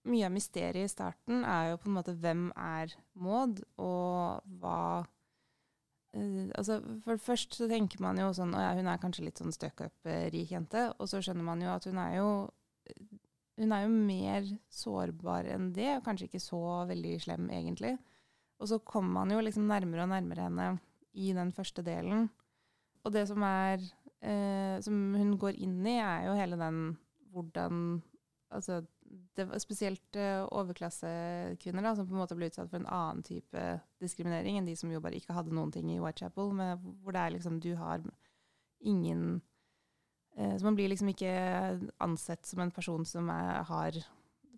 Mye 0.03 0.27
av 0.27 0.33
mysteriet 0.35 0.83
i 0.83 0.91
starten 0.91 1.45
er 1.47 1.69
jo 1.69 1.77
på 1.79 1.87
en 1.87 1.95
måte 1.95 2.17
hvem 2.19 2.49
er 2.59 2.91
Maud, 3.23 3.61
og 3.79 4.41
hva 4.59 4.79
uh, 5.07 6.49
altså 6.59 6.81
For 7.05 7.23
først 7.23 7.55
så 7.55 7.69
tenker 7.71 8.03
man 8.03 8.19
jo 8.19 8.33
sånn 8.35 8.57
at 8.59 8.65
ja, 8.67 8.73
hun 8.81 8.91
er 8.91 8.99
kanskje 9.03 9.29
litt 9.29 9.39
sånn 9.39 9.55
stuck 9.55 9.85
up-rik 9.87 10.51
jente. 10.51 10.89
Og 10.99 11.11
så 11.11 11.23
skjønner 11.23 11.47
man 11.47 11.63
jo 11.63 11.71
at 11.71 11.87
hun 11.87 12.03
er 12.03 12.17
jo 12.19 12.33
Hun 13.63 13.75
er 13.75 13.85
jo 13.85 13.93
mer 13.95 14.47
sårbar 14.73 15.49
enn 15.55 15.71
det, 15.77 15.89
og 15.97 16.07
kanskje 16.07 16.29
ikke 16.29 16.43
så 16.43 16.63
veldig 16.89 17.17
slem, 17.23 17.49
egentlig. 17.55 17.97
Og 18.63 18.71
så 18.71 18.79
kommer 18.87 19.23
man 19.23 19.35
jo 19.35 19.43
liksom 19.43 19.67
nærmere 19.71 20.05
og 20.05 20.13
nærmere 20.13 20.47
henne 20.49 20.69
i 21.19 21.33
den 21.37 21.53
første 21.55 21.85
delen. 21.87 22.29
Og 23.03 23.15
det 23.15 23.27
som 23.31 23.43
er 23.43 23.83
eh, 24.23 24.79
Som 24.83 25.15
hun 25.19 25.37
går 25.39 25.59
inn 25.59 25.81
i, 25.87 25.99
er 25.99 26.29
jo 26.29 26.39
hele 26.39 26.59
den 26.59 26.83
hvordan 27.33 28.03
altså, 28.53 28.83
det 29.37 29.47
var 29.49 29.61
spesielt 29.61 30.17
eh, 30.17 30.45
overklassekvinner 30.45 31.95
som 31.97 32.07
på 32.07 32.15
en 32.15 32.21
måte 32.23 32.37
ble 32.37 32.51
utsatt 32.51 32.71
for 32.71 32.81
en 32.81 32.89
annen 32.89 33.25
type 33.27 33.63
diskriminering 34.03 34.59
enn 34.59 34.69
de 34.69 34.77
som 34.79 34.93
jo 34.93 35.01
bare 35.01 35.19
ikke 35.19 35.35
hadde 35.37 35.55
noen 35.57 35.73
ting 35.73 35.91
i 35.93 36.01
Whitechapel, 36.01 36.53
hvor 36.53 37.17
det 37.17 37.23
er 37.23 37.35
liksom 37.35 37.59
du 37.61 37.73
har 37.81 38.05
ingen 38.81 39.41
Så 40.33 40.65
man 40.65 40.77
blir 40.79 40.89
liksom 40.89 41.11
ikke 41.13 41.33
ansett 42.01 42.47
som 42.49 42.63
en 42.65 42.71
person 42.73 43.03
som 43.05 43.27
er, 43.29 43.59
har 43.69 43.99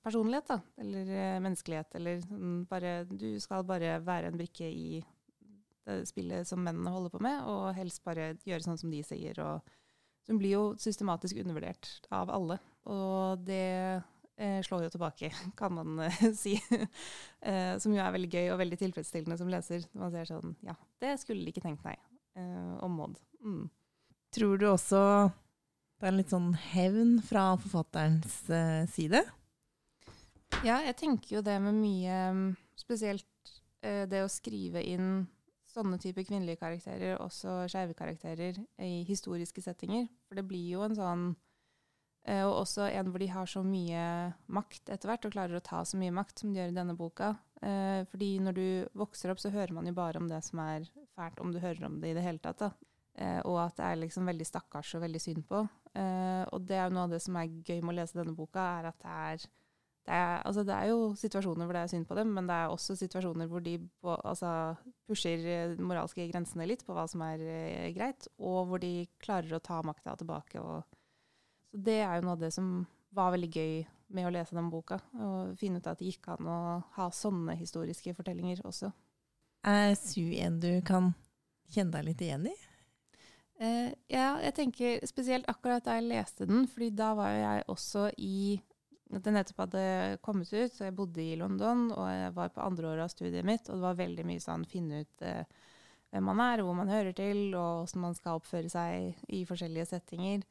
personlighet, 0.05 0.47
da, 0.53 0.61
eller 0.79 1.09
uh, 1.11 1.41
menneskelighet, 1.43 1.97
eller 1.99 2.21
sånn 2.23 2.61
bare 2.71 2.93
Du 3.11 3.27
skal 3.43 3.67
bare 3.67 3.97
være 4.05 4.31
en 4.31 4.39
brikke 4.39 4.69
i 4.71 5.01
det 5.85 6.05
spillet 6.09 6.49
som 6.49 6.63
mennene 6.65 6.93
holder 6.93 7.13
på 7.13 7.21
med, 7.25 7.43
og 7.49 7.75
helst 7.77 8.05
bare 8.07 8.35
gjøre 8.47 8.65
sånn 8.65 8.81
som 8.81 8.93
de 8.93 9.03
sier. 9.05 9.39
og 9.43 9.61
Hun 10.29 10.41
blir 10.41 10.57
jo 10.57 10.65
systematisk 10.81 11.41
undervurdert 11.43 12.09
av 12.15 12.33
alle. 12.33 12.59
Og 12.89 13.45
det 13.45 14.01
eh, 14.37 14.61
slår 14.65 14.87
jo 14.87 14.95
tilbake, 14.95 15.31
kan 15.61 15.77
man 15.77 16.07
eh, 16.07 16.25
si. 16.43 16.57
eh, 17.41 17.77
som 17.81 17.95
jo 17.95 18.03
er 18.03 18.17
veldig 18.17 18.33
gøy 18.33 18.51
og 18.55 18.61
veldig 18.63 18.81
tilfredsstillende 18.81 19.39
som 19.41 19.53
leser. 19.53 19.87
Man 19.93 20.13
ser 20.15 20.29
sånn 20.31 20.57
Ja, 20.65 20.77
det 21.05 21.17
skulle 21.23 21.45
de 21.45 21.55
ikke 21.55 21.65
tenkt, 21.65 21.85
nei. 21.87 21.97
Eh, 22.39 22.75
om 22.85 22.97
Maud. 22.99 23.21
Mm. 23.45 23.67
Tror 24.35 24.59
du 24.59 24.67
også 24.73 25.01
det 26.01 26.11
er 26.11 26.17
litt 26.19 26.33
sånn 26.33 26.51
hevn 26.73 27.19
fra 27.25 27.55
forfatterens 27.61 28.41
uh, 28.51 28.83
side? 28.91 29.23
Ja, 30.65 30.81
jeg 30.85 30.97
tenker 31.01 31.39
jo 31.39 31.45
det 31.45 31.57
med 31.63 31.77
mye 31.79 32.19
Spesielt 32.79 33.55
uh, 33.87 34.05
det 34.11 34.25
å 34.25 34.33
skrive 34.33 34.83
inn 34.83 35.25
sånne 35.75 35.99
type 35.99 36.23
kvinnelige 36.23 36.61
karakterer, 36.61 37.17
også 37.19 37.65
skeive 37.71 37.97
karakterer, 37.99 38.61
i 38.79 39.03
historiske 39.09 39.63
settinger. 39.63 40.05
For 40.29 40.39
det 40.39 40.45
blir 40.47 40.69
jo 40.77 40.85
en 40.87 40.95
sånn 40.95 41.25
uh, 41.33 42.45
og 42.45 42.61
også 42.61 42.87
en 42.91 43.11
hvor 43.11 43.23
de 43.23 43.31
har 43.33 43.51
så 43.51 43.65
mye 43.67 44.05
makt 44.55 44.93
etter 44.95 45.11
hvert, 45.11 45.27
og 45.27 45.35
klarer 45.35 45.59
å 45.59 45.65
ta 45.65 45.83
så 45.87 45.99
mye 45.99 46.15
makt 46.15 46.43
som 46.43 46.53
de 46.53 46.61
gjør 46.61 46.75
i 46.75 46.79
denne 46.79 46.99
boka. 46.99 47.37
Fordi 47.65 48.27
når 48.45 48.57
du 48.59 48.67
vokser 49.01 49.31
opp, 49.33 49.39
så 49.41 49.49
hører 49.49 49.73
man 49.73 49.87
jo 49.89 49.95
bare 49.97 50.21
om 50.21 50.27
det 50.29 50.43
som 50.45 50.59
er 50.61 50.85
fælt, 51.17 51.39
om 51.41 51.49
du 51.49 51.63
hører 51.63 51.87
om 51.87 51.95
det 52.03 52.11
i 52.11 52.17
det 52.19 52.25
hele 52.27 52.43
tatt. 52.45 52.61
da. 52.61 52.94
Eh, 53.15 53.41
og 53.47 53.61
at 53.63 53.77
det 53.79 53.89
er 53.89 54.01
liksom 54.03 54.31
veldig 54.31 54.47
stakkars 54.49 54.95
og 54.97 55.05
veldig 55.05 55.21
synd 55.23 55.45
på. 55.51 55.61
Eh, 55.95 56.43
og 56.51 56.65
det 56.67 56.79
er 56.79 56.89
jo 56.89 56.97
noe 56.97 57.05
av 57.09 57.15
det 57.15 57.21
som 57.23 57.37
er 57.39 57.53
gøy 57.63 57.79
med 57.81 57.95
å 57.95 57.99
lese 58.01 58.19
denne 58.19 58.35
boka, 58.35 58.65
er 58.81 58.89
at 58.91 58.99
det 59.05 59.13
er, 59.27 59.45
det 60.05 60.17
er, 60.17 60.35
altså 60.49 60.65
det 60.67 60.75
er 60.75 60.91
jo 60.91 61.13
situasjoner 61.19 61.69
hvor 61.69 61.79
det 61.79 61.85
er 61.85 61.93
synd 61.95 62.09
på 62.11 62.19
dem, 62.19 62.35
men 62.35 62.51
det 62.51 62.57
er 62.57 62.73
også 62.75 62.97
situasjoner 62.99 63.49
hvor 63.51 63.63
de 63.65 63.77
på, 64.03 64.17
altså 64.17 64.51
pusher 65.07 65.47
de 65.77 65.87
moralske 65.87 66.27
grensene 66.33 66.67
litt 66.69 66.83
på 66.85 66.97
hva 66.97 67.07
som 67.11 67.23
er 67.29 67.47
eh, 67.47 67.93
greit, 67.95 68.27
og 68.43 68.67
hvor 68.69 68.83
de 68.83 69.07
klarer 69.23 69.55
å 69.55 69.63
ta 69.63 69.79
makta 69.87 70.19
tilbake 70.21 70.61
og 70.61 70.83
så 71.75 71.81
det 71.83 71.97
er 72.07 72.21
jo 72.21 72.23
noe 72.29 72.37
av 72.37 72.43
det 72.45 72.53
som 72.55 72.67
var 73.15 73.33
veldig 73.35 73.49
gøy 73.51 73.73
med 74.15 74.29
å 74.29 74.31
lese 74.31 74.55
den 74.55 74.69
boka. 74.71 75.01
Og 75.19 75.57
finne 75.59 75.81
ut 75.83 75.89
at 75.91 75.99
det 75.99 76.13
gikk 76.13 76.29
an 76.31 76.47
å 76.47 76.59
ha 76.95 77.09
sånne 77.11 77.57
historiske 77.59 78.15
fortellinger 78.15 78.63
også. 78.63 78.93
Er 79.67 79.97
Su 79.99 80.23
en 80.39 80.61
du 80.63 80.71
kan 80.87 81.11
kjenne 81.75 81.97
deg 81.97 82.07
litt 82.13 82.23
igjen 82.23 82.47
i? 82.47 82.55
Eh, 83.63 83.91
ja, 84.11 84.35
jeg 84.43 84.55
tenker 84.57 85.05
spesielt 85.07 85.47
akkurat 85.51 85.85
da 85.87 85.95
jeg 85.99 86.09
leste 86.09 86.47
den, 86.49 86.65
fordi 86.71 86.91
da 86.99 87.13
var 87.19 87.35
jeg 87.37 87.67
også 87.71 88.09
i 88.19 88.61
at 89.15 89.23
det 89.23 89.35
nettopp 89.37 89.61
hadde 89.67 89.83
kommet 90.25 90.51
ut, 90.51 90.73
så 90.75 90.89
jeg 90.89 90.97
bodde 90.97 91.23
i 91.23 91.37
London, 91.39 91.87
og 91.95 92.09
jeg 92.09 92.33
var 92.35 92.51
på 92.51 92.65
andre 92.65 92.89
året 92.91 93.05
av 93.05 93.13
studiet 93.13 93.47
mitt, 93.47 93.69
og 93.69 93.79
det 93.79 93.85
var 93.85 94.01
veldig 94.01 94.25
mye 94.27 94.43
sånn 94.43 94.65
finne 94.67 95.05
ut 95.05 95.23
eh, 95.23 95.45
hvem 96.11 96.27
man 96.33 96.43
er, 96.43 96.65
hvor 96.65 96.75
man 96.75 96.91
hører 96.91 97.15
til, 97.15 97.45
og 97.53 97.85
hvordan 97.85 98.05
man 98.09 98.19
skal 98.19 98.41
oppføre 98.41 98.73
seg 98.73 99.31
i 99.31 99.45
forskjellige 99.47 99.87
settinger. 99.93 100.43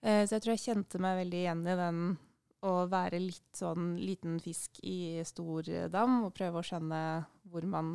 Eh, 0.00 0.22
så 0.24 0.38
jeg 0.38 0.46
tror 0.46 0.54
jeg 0.54 0.64
kjente 0.64 1.02
meg 1.02 1.20
veldig 1.20 1.42
igjen 1.42 1.66
i 1.66 1.76
den 1.82 2.02
å 2.64 2.74
være 2.90 3.20
litt 3.20 3.58
sånn 3.58 3.92
liten 4.00 4.40
fisk 4.42 4.80
i 4.82 5.20
stor 5.28 5.68
dam 5.92 6.22
og 6.24 6.34
prøve 6.34 6.58
å 6.58 6.66
skjønne 6.66 7.02
hvor 7.52 7.68
man, 7.70 7.92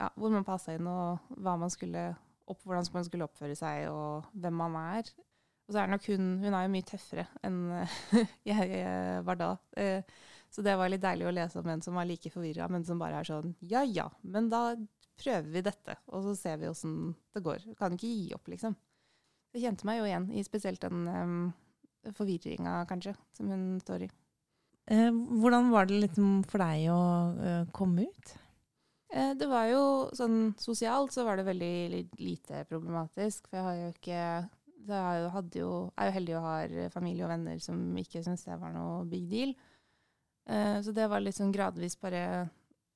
ja, 0.00 0.08
hvor 0.16 0.32
man 0.32 0.46
passa 0.48 0.74
inn, 0.74 0.88
og 0.88 1.36
hva 1.36 1.54
man 1.60 1.70
skulle 1.70 2.08
opp, 2.50 2.60
hvordan 2.64 2.88
man 2.94 3.06
skulle 3.06 3.26
oppføre 3.28 3.56
seg, 3.58 3.88
og 3.92 4.28
hvem 4.32 4.56
man 4.60 4.76
er. 4.80 5.10
Og 5.64 5.72
så 5.72 5.80
er 5.80 5.88
nok 5.88 6.06
hun 6.12 6.26
Hun 6.42 6.52
er 6.52 6.66
jo 6.66 6.72
mye 6.74 6.86
tøffere 6.86 7.26
enn 7.46 7.60
jeg 8.50 9.22
var 9.24 9.40
da. 9.40 9.50
Eh, 9.80 10.02
så 10.52 10.62
det 10.62 10.76
var 10.78 10.90
litt 10.92 11.02
deilig 11.02 11.26
å 11.26 11.34
lese 11.34 11.58
om 11.58 11.70
en 11.72 11.82
som 11.82 11.96
var 11.98 12.06
like 12.06 12.30
forvirra, 12.30 12.68
men 12.70 12.84
som 12.86 13.00
bare 13.00 13.22
er 13.22 13.28
sånn 13.28 13.54
Ja 13.64 13.82
ja, 13.82 14.06
men 14.22 14.50
da 14.52 14.74
prøver 15.18 15.48
vi 15.50 15.62
dette, 15.64 15.96
og 16.10 16.26
så 16.26 16.34
ser 16.38 16.60
vi 16.60 16.68
åssen 16.70 17.14
det 17.34 17.42
går. 17.42 17.64
Kan 17.78 17.96
ikke 17.96 18.10
gi 18.10 18.34
opp, 18.36 18.50
liksom. 18.50 18.76
Jeg 19.54 19.64
kjente 19.64 19.86
meg 19.86 20.00
jo 20.00 20.06
igjen 20.08 20.28
i 20.34 20.42
spesielt 20.46 20.82
den 20.82 21.04
um, 21.06 21.34
forvirringa, 22.18 22.80
kanskje, 22.90 23.14
som 23.34 23.50
hun 23.50 23.66
står 23.82 24.06
i. 24.06 24.08
Eh, 24.90 25.10
hvordan 25.10 25.70
var 25.72 25.86
det 25.88 26.00
liksom 26.02 26.42
for 26.50 26.62
deg 26.62 26.90
å 26.92 27.68
komme 27.74 28.08
ut? 28.10 28.34
Eh, 29.14 29.32
det 29.38 29.46
var 29.46 29.68
jo 29.70 29.84
sånn 30.16 30.54
sosialt 30.58 31.14
så 31.14 31.22
var 31.26 31.38
det 31.38 31.46
veldig 31.46 32.02
lite 32.18 32.64
problematisk. 32.70 33.46
For 33.46 33.60
jeg 33.60 33.66
har 33.68 33.78
jo 33.78 33.92
ikke 33.94 34.24
jeg, 34.84 35.44
jo, 35.60 35.70
er 35.96 36.10
jo 36.10 36.16
heldig 36.18 36.34
og 36.38 36.48
har 36.48 36.74
familie 36.92 37.24
og 37.24 37.30
venner 37.32 37.62
som 37.62 37.78
ikke 38.00 38.24
syns 38.24 38.44
det 38.44 38.58
var 38.60 38.74
noe 38.74 39.04
big 39.08 39.30
deal. 39.30 39.54
Eh, 40.50 40.80
så 40.84 40.92
det 40.92 41.06
var 41.08 41.22
litt 41.24 41.38
sånn 41.38 41.54
gradvis 41.54 41.96
bare 42.00 42.24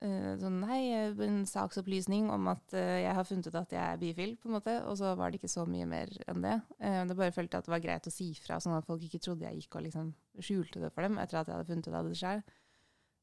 eh, 0.05 0.35
sånn 0.41 0.59
Hei, 0.69 0.81
eh, 0.93 1.23
en 1.25 1.45
saksopplysning 1.49 2.29
om 2.35 2.51
at 2.53 2.75
eh, 2.77 3.05
jeg 3.05 3.15
har 3.17 3.29
funnet 3.29 3.49
ut 3.49 3.61
at 3.63 3.73
jeg 3.73 3.85
er 3.85 4.03
bifil, 4.03 4.35
på 4.43 4.51
en 4.51 4.59
måte. 4.59 4.75
Og 4.91 4.99
så 5.01 5.15
var 5.19 5.31
det 5.31 5.41
ikke 5.41 5.55
så 5.55 5.65
mye 5.71 5.87
mer 5.89 6.13
enn 6.29 6.43
det. 6.45 6.59
Eh, 6.83 7.01
det 7.09 7.17
bare 7.19 7.35
følte 7.37 7.63
at 7.63 7.69
det 7.69 7.77
var 7.77 7.85
greit 7.85 8.11
å 8.11 8.15
si 8.15 8.33
fra, 8.43 8.59
sånn 8.61 8.77
at 8.77 8.89
folk 8.89 9.07
ikke 9.07 9.23
trodde 9.23 9.47
jeg 9.47 9.63
gikk 9.63 9.79
og 9.79 9.87
liksom 9.87 10.13
skjulte 10.43 10.83
det 10.83 10.93
for 10.93 11.07
dem 11.07 11.17
etter 11.23 11.41
at 11.41 11.49
jeg 11.49 11.57
hadde 11.57 11.71
funnet 11.71 11.89
ut 11.89 12.01
av 12.03 12.11
det 12.11 12.19
sjøl. 12.19 12.45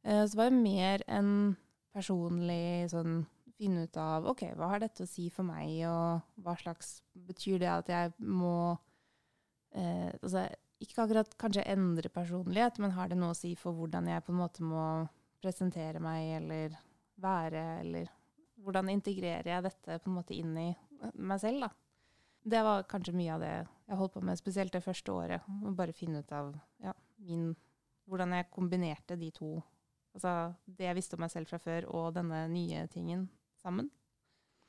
så 0.05 0.25
det 0.31 0.37
var 0.37 0.49
jo 0.51 0.57
mer 0.63 1.03
enn 1.09 1.31
personlig 1.95 2.91
sånn 2.91 3.23
finne 3.55 3.85
ut 3.87 3.97
av 3.99 4.27
OK, 4.27 4.43
hva 4.57 4.73
har 4.73 4.83
dette 4.83 5.05
å 5.05 5.09
si 5.09 5.29
for 5.31 5.47
meg, 5.47 5.77
og 5.87 6.43
hva 6.43 6.57
slags 6.59 6.99
Betyr 7.15 7.61
det 7.61 7.69
at 7.71 7.87
jeg 7.91 8.11
må 8.19 8.75
eh, 9.71 10.11
altså, 10.19 10.43
ikke 10.83 11.05
akkurat 11.05 11.37
kanskje 11.39 11.63
endre 11.71 12.11
personlighet, 12.11 12.81
men 12.83 12.95
har 12.97 13.09
det 13.11 13.19
noe 13.19 13.31
å 13.31 13.37
si 13.37 13.53
for 13.59 13.75
hvordan 13.77 14.09
jeg 14.11 14.25
på 14.25 14.33
en 14.33 14.41
måte 14.41 14.65
må 14.67 14.83
presentere 15.43 16.01
meg 16.03 16.35
eller 16.41 16.75
være, 17.23 17.63
eller 17.85 18.11
hvordan 18.65 18.91
integrerer 18.91 19.47
jeg 19.53 19.65
dette 19.65 19.99
på 20.01 20.11
en 20.11 20.17
måte 20.17 20.35
inn 20.35 20.55
i 20.59 20.69
meg 21.15 21.39
selv, 21.41 21.67
da. 21.67 21.71
Det 22.45 22.61
var 22.61 22.85
kanskje 22.89 23.15
mye 23.17 23.33
av 23.33 23.41
det 23.41 23.53
jeg 23.55 23.97
holdt 23.97 24.13
på 24.13 24.21
med, 24.25 24.37
spesielt 24.37 24.73
det 24.75 24.83
første 24.85 25.13
året. 25.13 25.47
Å 25.65 25.71
bare 25.77 25.95
finne 25.97 26.21
ut 26.21 26.33
av 26.35 26.51
ja, 26.83 26.93
min, 27.25 27.47
hvordan 28.05 28.35
jeg 28.37 28.51
kombinerte 28.53 29.17
de 29.17 29.31
to. 29.33 29.55
Altså 30.15 30.31
det 30.65 30.87
jeg 30.87 30.97
visste 30.97 31.17
om 31.17 31.25
meg 31.25 31.33
selv 31.33 31.51
fra 31.51 31.59
før, 31.61 31.89
og 31.91 32.13
denne 32.15 32.45
nye 32.51 32.85
tingen 32.91 33.27
sammen. 33.61 33.89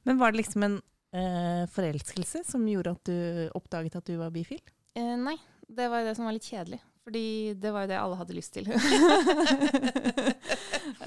Men 0.07 0.19
var 0.19 0.33
det 0.33 0.43
liksom 0.43 0.67
en 0.67 0.76
eh, 1.15 1.65
forelskelse 1.71 2.43
som 2.47 2.67
gjorde 2.69 2.95
at 2.97 3.09
du 3.09 3.17
oppdaget 3.59 3.99
at 4.00 4.11
du 4.11 4.19
var 4.19 4.35
bifil? 4.35 4.62
Eh, 4.99 5.15
nei, 5.21 5.37
det 5.69 5.88
var 5.93 6.03
jo 6.03 6.09
det 6.11 6.17
som 6.19 6.26
var 6.29 6.37
litt 6.37 6.50
kjedelig. 6.50 6.81
Fordi 7.07 7.55
det 7.62 7.71
var 7.71 7.85
jo 7.85 7.91
det 7.93 7.99
alle 8.00 8.17
hadde 8.19 8.35
lyst 8.35 8.57
til. 8.57 8.67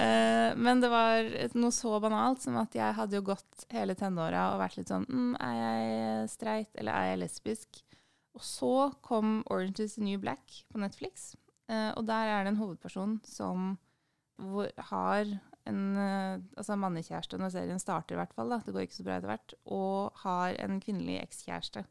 eh, 0.05 0.49
men 0.55 0.79
det 0.79 0.87
var 0.93 1.27
noe 1.59 1.75
så 1.75 1.99
banalt 1.99 2.45
som 2.45 2.55
at 2.61 2.77
jeg 2.77 2.95
hadde 2.95 3.19
jo 3.19 3.25
gått 3.33 3.65
hele 3.75 3.97
tenåra 3.99 4.53
og 4.53 4.61
vært 4.61 4.77
litt 4.79 4.93
sånn 4.93 5.03
mm, 5.09 5.33
Er 5.43 5.57
jeg 5.59 6.29
streit, 6.31 6.71
eller 6.79 6.95
er 6.95 7.11
jeg 7.11 7.21
lesbisk? 7.25 7.81
Og 8.39 8.45
så 8.47 8.73
kom 9.03 9.41
Orange 9.51 9.83
is 9.83 9.97
the 9.97 10.05
New 10.05 10.19
Black 10.23 10.63
på 10.71 10.79
Netflix. 10.79 11.33
Eh, 11.67 11.91
og 11.99 12.07
der 12.07 12.31
er 12.31 12.47
det 12.47 12.53
en 12.53 12.61
hovedperson 12.61 13.19
som 13.27 13.75
hvor, 14.39 14.71
har 14.91 15.29
en 15.69 15.81
uh, 15.97 16.41
altså 16.57 16.77
mannekjæreste 16.79 17.39
når 17.39 17.53
serien 17.53 17.81
starter, 17.81 18.15
i 18.15 18.19
hvert 18.21 18.35
fall. 18.35 18.51
da, 18.53 18.61
Det 18.65 18.73
går 18.75 18.87
ikke 18.87 18.99
så 18.99 19.05
bra 19.07 19.17
etter 19.19 19.33
hvert. 19.33 19.55
Og 19.75 20.21
har 20.23 20.57
en 20.63 20.79
kvinnelig 20.83 21.19
ekskjæreste. 21.23 21.85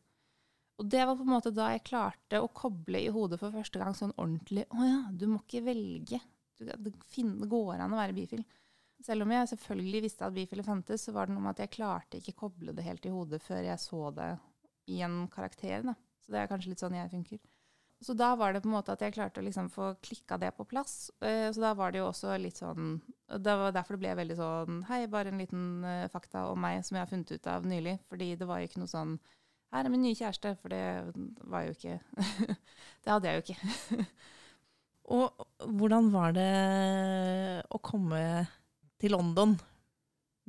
Og 0.78 0.86
det 0.86 1.04
var 1.06 1.18
på 1.18 1.26
en 1.26 1.32
måte 1.32 1.54
da 1.54 1.72
jeg 1.74 1.86
klarte 1.88 2.40
å 2.40 2.50
koble 2.54 3.00
i 3.02 3.10
hodet 3.10 3.40
for 3.40 3.54
første 3.54 3.80
gang 3.80 3.96
sånn 3.98 4.14
ordentlig 4.14 4.62
Å 4.70 4.84
ja, 4.86 5.00
du 5.10 5.26
må 5.26 5.40
ikke 5.42 5.64
velge. 5.66 6.20
Det 6.58 6.76
går 7.50 7.80
an 7.82 7.94
å 7.94 7.98
være 7.98 8.14
bifil. 8.14 8.44
Selv 9.04 9.24
om 9.24 9.32
jeg 9.34 9.50
selvfølgelig 9.52 10.02
visste 10.06 10.26
at 10.26 10.34
bifile 10.34 10.64
fantes, 10.66 11.04
så 11.06 11.14
var 11.14 11.26
det 11.26 11.34
noe 11.34 11.44
med 11.44 11.54
at 11.54 11.64
jeg 11.64 11.74
klarte 11.76 12.18
ikke 12.18 12.36
koble 12.46 12.74
det 12.74 12.86
helt 12.86 13.06
i 13.06 13.12
hodet 13.14 13.38
før 13.42 13.62
jeg 13.62 13.82
så 13.82 14.08
det 14.14 14.32
i 14.90 15.02
en 15.06 15.20
karakter. 15.30 15.84
da. 15.86 15.94
Så 16.24 16.34
det 16.34 16.40
er 16.40 16.50
kanskje 16.50 16.72
litt 16.72 16.82
sånn 16.82 16.96
jeg 16.98 17.12
funker. 17.12 17.42
Så 18.00 18.14
da 18.14 18.36
var 18.38 18.52
det 18.52 18.60
på 18.62 18.68
en 18.70 18.76
måte 18.76 18.94
at 18.94 19.00
jeg 19.02 19.16
klarte 19.16 19.40
å 19.42 19.44
liksom 19.44 19.68
få 19.74 19.90
klikka 20.04 20.38
det 20.38 20.52
på 20.54 20.66
plass. 20.70 21.10
Uh, 21.22 21.50
så 21.50 21.62
da 21.64 21.72
var 21.78 21.92
det 21.92 22.02
jo 22.02 22.10
også 22.10 22.36
litt 22.38 22.60
sånn 22.60 23.00
Det 23.26 23.56
var 23.58 23.74
derfor 23.74 23.98
det 23.98 24.04
ble 24.04 24.12
veldig 24.20 24.36
sånn 24.38 24.78
Hei, 24.88 25.00
bare 25.10 25.32
en 25.32 25.42
liten 25.42 25.64
uh, 25.82 26.06
fakta 26.12 26.46
om 26.52 26.62
meg 26.62 26.84
som 26.86 26.96
jeg 26.96 27.02
har 27.02 27.10
funnet 27.10 27.34
ut 27.34 27.50
av 27.50 27.66
nylig. 27.66 27.96
Fordi 28.06 28.32
det 28.38 28.46
var 28.48 28.62
jo 28.62 28.70
ikke 28.70 28.84
noe 28.84 28.92
sånn 28.92 29.16
Her 29.74 29.84
er 29.84 29.92
min 29.92 30.04
nye 30.06 30.18
kjæreste. 30.18 30.54
For 30.62 30.74
det 30.74 30.84
var 31.50 31.66
jo 31.66 31.74
ikke 31.74 31.98
Det 33.02 33.14
hadde 33.14 33.32
jeg 33.32 33.40
jo 33.40 33.46
ikke. 33.46 34.06
Og 35.18 35.48
hvordan 35.80 36.12
var 36.12 36.34
det 36.36 36.52
å 37.72 37.80
komme 37.82 38.20
til 39.00 39.14
London 39.16 39.56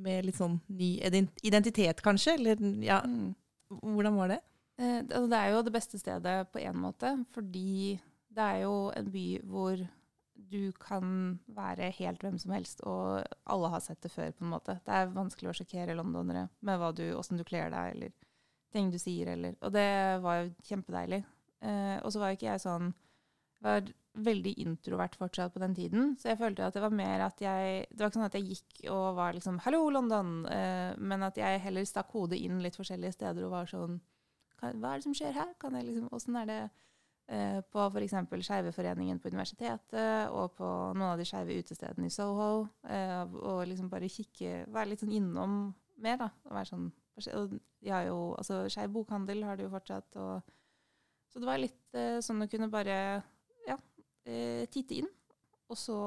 med 0.04 0.28
litt 0.28 0.38
sånn 0.38 0.58
ny 0.68 0.98
identitet, 1.00 2.02
kanskje? 2.04 2.36
Eller 2.36 2.60
ja, 2.84 3.00
mm. 3.08 3.32
hvordan 3.96 4.20
var 4.20 4.34
det? 4.34 4.40
Eh, 4.80 5.02
altså, 5.04 5.28
det 5.28 5.40
er 5.40 5.54
jo 5.54 5.64
det 5.68 5.76
beste 5.76 6.00
stedet 6.00 6.36
på 6.54 6.62
én 6.64 6.78
måte, 6.80 7.14
fordi 7.36 8.00
det 8.30 8.46
er 8.46 8.62
jo 8.64 8.76
en 8.96 9.10
by 9.12 9.26
hvor 9.44 9.82
du 10.50 10.72
kan 10.80 11.40
være 11.52 11.90
helt 11.98 12.24
hvem 12.24 12.38
som 12.40 12.54
helst, 12.56 12.82
og 12.88 13.26
alle 13.52 13.72
har 13.74 13.84
sett 13.84 14.02
det 14.02 14.12
før, 14.14 14.32
på 14.32 14.46
en 14.46 14.54
måte. 14.54 14.78
Det 14.86 14.96
er 14.96 15.12
vanskelig 15.12 15.52
å 15.52 15.58
sjokkere 15.60 15.98
londonere 16.00 16.48
med 16.66 16.80
hva 16.80 16.94
du, 16.96 17.04
hvordan 17.12 17.42
du 17.42 17.46
kler 17.48 17.74
deg, 17.74 17.96
eller 17.96 18.16
ting 18.74 18.92
du 18.94 18.98
sier, 19.02 19.34
eller 19.34 19.58
Og 19.66 19.74
det 19.74 19.90
var 20.24 20.44
jo 20.44 20.52
kjempedeilig. 20.70 21.24
Eh, 21.60 21.98
og 22.00 22.14
så 22.14 22.22
var 22.22 22.36
ikke 22.36 22.54
jeg 22.54 22.64
sånn 22.64 22.94
var 23.60 23.84
veldig 24.20 24.54
introvert 24.64 25.18
fortsatt 25.20 25.54
på 25.54 25.60
den 25.60 25.76
tiden, 25.76 26.14
så 26.20 26.32
jeg 26.32 26.40
følte 26.40 26.70
at 26.70 26.78
det 26.78 26.84
var 26.84 26.96
mer 26.96 27.26
at 27.26 27.42
jeg 27.44 27.86
Det 27.92 28.00
var 28.00 28.10
ikke 28.10 28.20
sånn 28.20 28.30
at 28.30 28.38
jeg 28.38 28.48
gikk 28.54 28.86
og 28.94 29.16
var 29.16 29.34
liksom 29.36 29.60
'Hallo, 29.60 29.90
London', 29.90 30.48
eh, 30.48 30.96
men 30.98 31.24
at 31.24 31.36
jeg 31.38 31.60
heller 31.60 31.84
stakk 31.84 32.12
hodet 32.12 32.40
inn 32.40 32.62
litt 32.64 32.80
forskjellige 32.80 33.14
steder 33.14 33.44
og 33.44 33.52
var 33.52 33.66
sånn 33.66 34.00
hva 34.62 34.94
er 34.94 35.00
det 35.00 35.08
som 35.08 35.16
skjer 35.18 35.36
her? 35.36 35.56
Kan 35.62 35.78
jeg 35.78 35.88
liksom, 35.88 36.08
Åssen 36.16 36.38
er 36.40 36.48
det 36.50 36.60
eh, 37.32 37.60
på 37.72 37.86
f.eks. 37.88 38.16
Skeiveforeningen 38.48 39.20
på 39.22 39.32
universitetet 39.32 40.32
og 40.36 40.56
på 40.58 40.70
noen 40.94 41.12
av 41.14 41.20
de 41.20 41.28
skeive 41.28 41.60
utestedene 41.62 42.10
i 42.10 42.14
Soho? 42.14 42.68
Eh, 42.84 43.22
og 43.40 43.66
liksom 43.70 43.92
bare 43.92 44.12
kikke 44.12 44.66
Være 44.68 44.94
litt 44.94 45.04
sånn 45.04 45.16
innom 45.16 45.60
mer, 46.00 46.20
da. 46.22 46.32
Og 46.48 46.58
være 46.58 46.72
sånn 46.74 46.90
og 47.36 47.52
de 47.84 47.92
har 47.92 48.06
jo, 48.08 48.34
altså 48.40 48.62
Skeiv 48.72 48.94
bokhandel 48.96 49.44
har 49.44 49.58
det 49.58 49.66
jo 49.66 49.74
fortsatt. 49.74 50.16
Og, 50.16 50.42
så 51.30 51.42
det 51.42 51.50
var 51.50 51.62
litt 51.62 51.98
eh, 51.98 52.20
sånn 52.24 52.46
å 52.46 52.48
kunne 52.48 52.70
bare 52.72 52.96
ja, 53.68 53.78
eh, 54.24 54.66
titte 54.72 55.02
inn, 55.02 55.10
og 55.70 55.78
så 55.78 56.00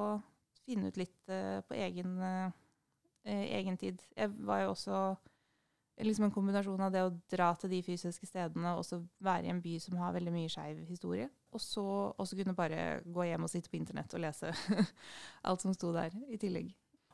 finne 0.62 0.90
ut 0.90 0.98
litt 1.00 1.32
eh, 1.32 1.60
på 1.66 1.76
egen, 1.78 2.16
eh, 2.22 3.44
egen 3.58 3.78
tid. 3.80 4.02
Jeg 4.16 4.32
var 4.46 4.64
jo 4.64 4.72
også 4.72 5.02
liksom 6.00 6.24
en 6.24 6.34
kombinasjon 6.34 6.80
av 6.80 6.92
det 6.94 7.02
å 7.04 7.12
dra 7.30 7.50
til 7.60 7.72
de 7.74 7.82
fysiske 7.84 8.26
stedene 8.26 8.74
og 8.78 8.84
så 8.86 8.98
være 9.22 9.46
i 9.46 9.52
en 9.52 9.60
by 9.62 9.76
som 9.82 9.98
har 10.00 10.14
veldig 10.16 10.32
mye 10.34 10.52
skeiv 10.52 10.80
historie. 10.88 11.28
Og 11.52 11.60
så 11.60 11.84
også 12.16 12.38
kunne 12.38 12.56
bare 12.56 13.02
gå 13.04 13.26
hjem 13.28 13.44
og 13.44 13.52
sitte 13.52 13.70
på 13.70 13.78
internett 13.80 14.14
og 14.16 14.24
lese 14.24 14.52
alt 15.48 15.64
som 15.64 15.74
sto 15.76 15.92
der 15.94 16.14
i 16.32 16.40
tillegg. 16.40 16.72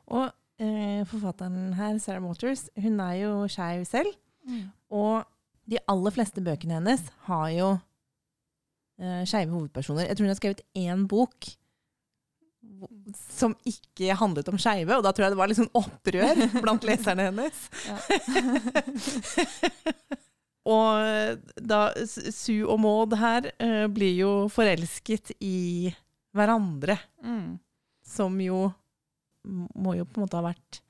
Og 0.09 0.29
eh, 0.61 1.03
forfatteren 1.09 1.75
her, 1.77 1.99
Sarah 2.01 2.23
Motors, 2.23 2.69
hun 2.79 2.99
er 3.03 3.19
jo 3.23 3.33
skeiv 3.51 3.85
selv. 3.89 4.15
Mm. 4.47 4.71
Og 4.95 5.27
de 5.69 5.81
aller 5.91 6.15
fleste 6.15 6.41
bøkene 6.41 6.79
hennes 6.79 7.03
har 7.27 7.47
jo 7.53 7.69
eh, 9.01 9.23
skeive 9.27 9.53
hovedpersoner. 9.53 10.07
Jeg 10.07 10.17
tror 10.17 10.29
hun 10.29 10.33
har 10.33 10.39
skrevet 10.39 10.65
én 10.79 11.05
bok 11.11 11.51
som 13.29 13.55
ikke 13.67 14.15
handlet 14.19 14.49
om 14.51 14.59
skeive, 14.61 14.97
og 14.97 15.05
da 15.05 15.13
tror 15.13 15.27
jeg 15.27 15.33
det 15.33 15.39
var 15.39 15.51
litt 15.51 15.59
sånn 15.59 15.77
opprør 15.77 16.43
blant 16.63 16.87
leserne 16.87 17.29
hennes. 17.29 17.61
og 20.75 21.63
da 21.71 21.81
Sue 22.05 22.65
og 22.65 22.81
Maud 22.83 23.15
her 23.19 23.49
uh, 23.61 23.87
blir 23.91 24.13
jo 24.17 24.33
forelsket 24.53 25.33
i 25.39 25.89
hverandre, 26.35 26.99
mm. 27.25 27.57
som 28.05 28.37
jo 28.43 28.67
må 29.49 29.95
jo 29.97 30.05
på 30.05 30.19
en 30.19 30.25
måte 30.25 30.37
ha 30.37 30.45
vært 30.45 30.81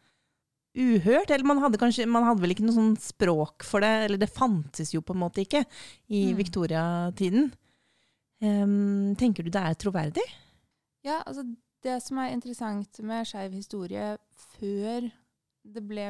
uhørt. 0.80 1.32
Eller 1.32 1.48
man 1.48 1.62
hadde, 1.64 1.80
kanskje, 1.82 2.08
man 2.10 2.28
hadde 2.28 2.44
vel 2.44 2.56
ikke 2.56 2.66
noe 2.66 2.76
sånn 2.76 2.94
språk 3.02 3.66
for 3.68 3.86
det, 3.86 3.92
eller 4.08 4.22
det 4.22 4.32
fantes 4.32 4.94
jo 4.94 5.04
på 5.06 5.16
en 5.16 5.24
måte 5.24 5.44
ikke 5.46 5.64
i 6.08 6.30
mm. 6.30 6.38
Victoria-tiden. 6.40 7.50
Um, 8.40 9.16
tenker 9.20 9.44
du 9.44 9.52
det 9.52 9.62
er 9.62 9.80
troverdig? 9.80 10.24
Ja, 11.04 11.20
altså 11.26 11.44
det 11.86 12.00
som 12.04 12.20
er 12.20 12.34
interessant 12.34 13.00
med 13.06 13.28
skeiv 13.28 13.56
historie 13.56 14.12
før 14.58 15.10
det 15.64 15.84
ble 15.86 16.10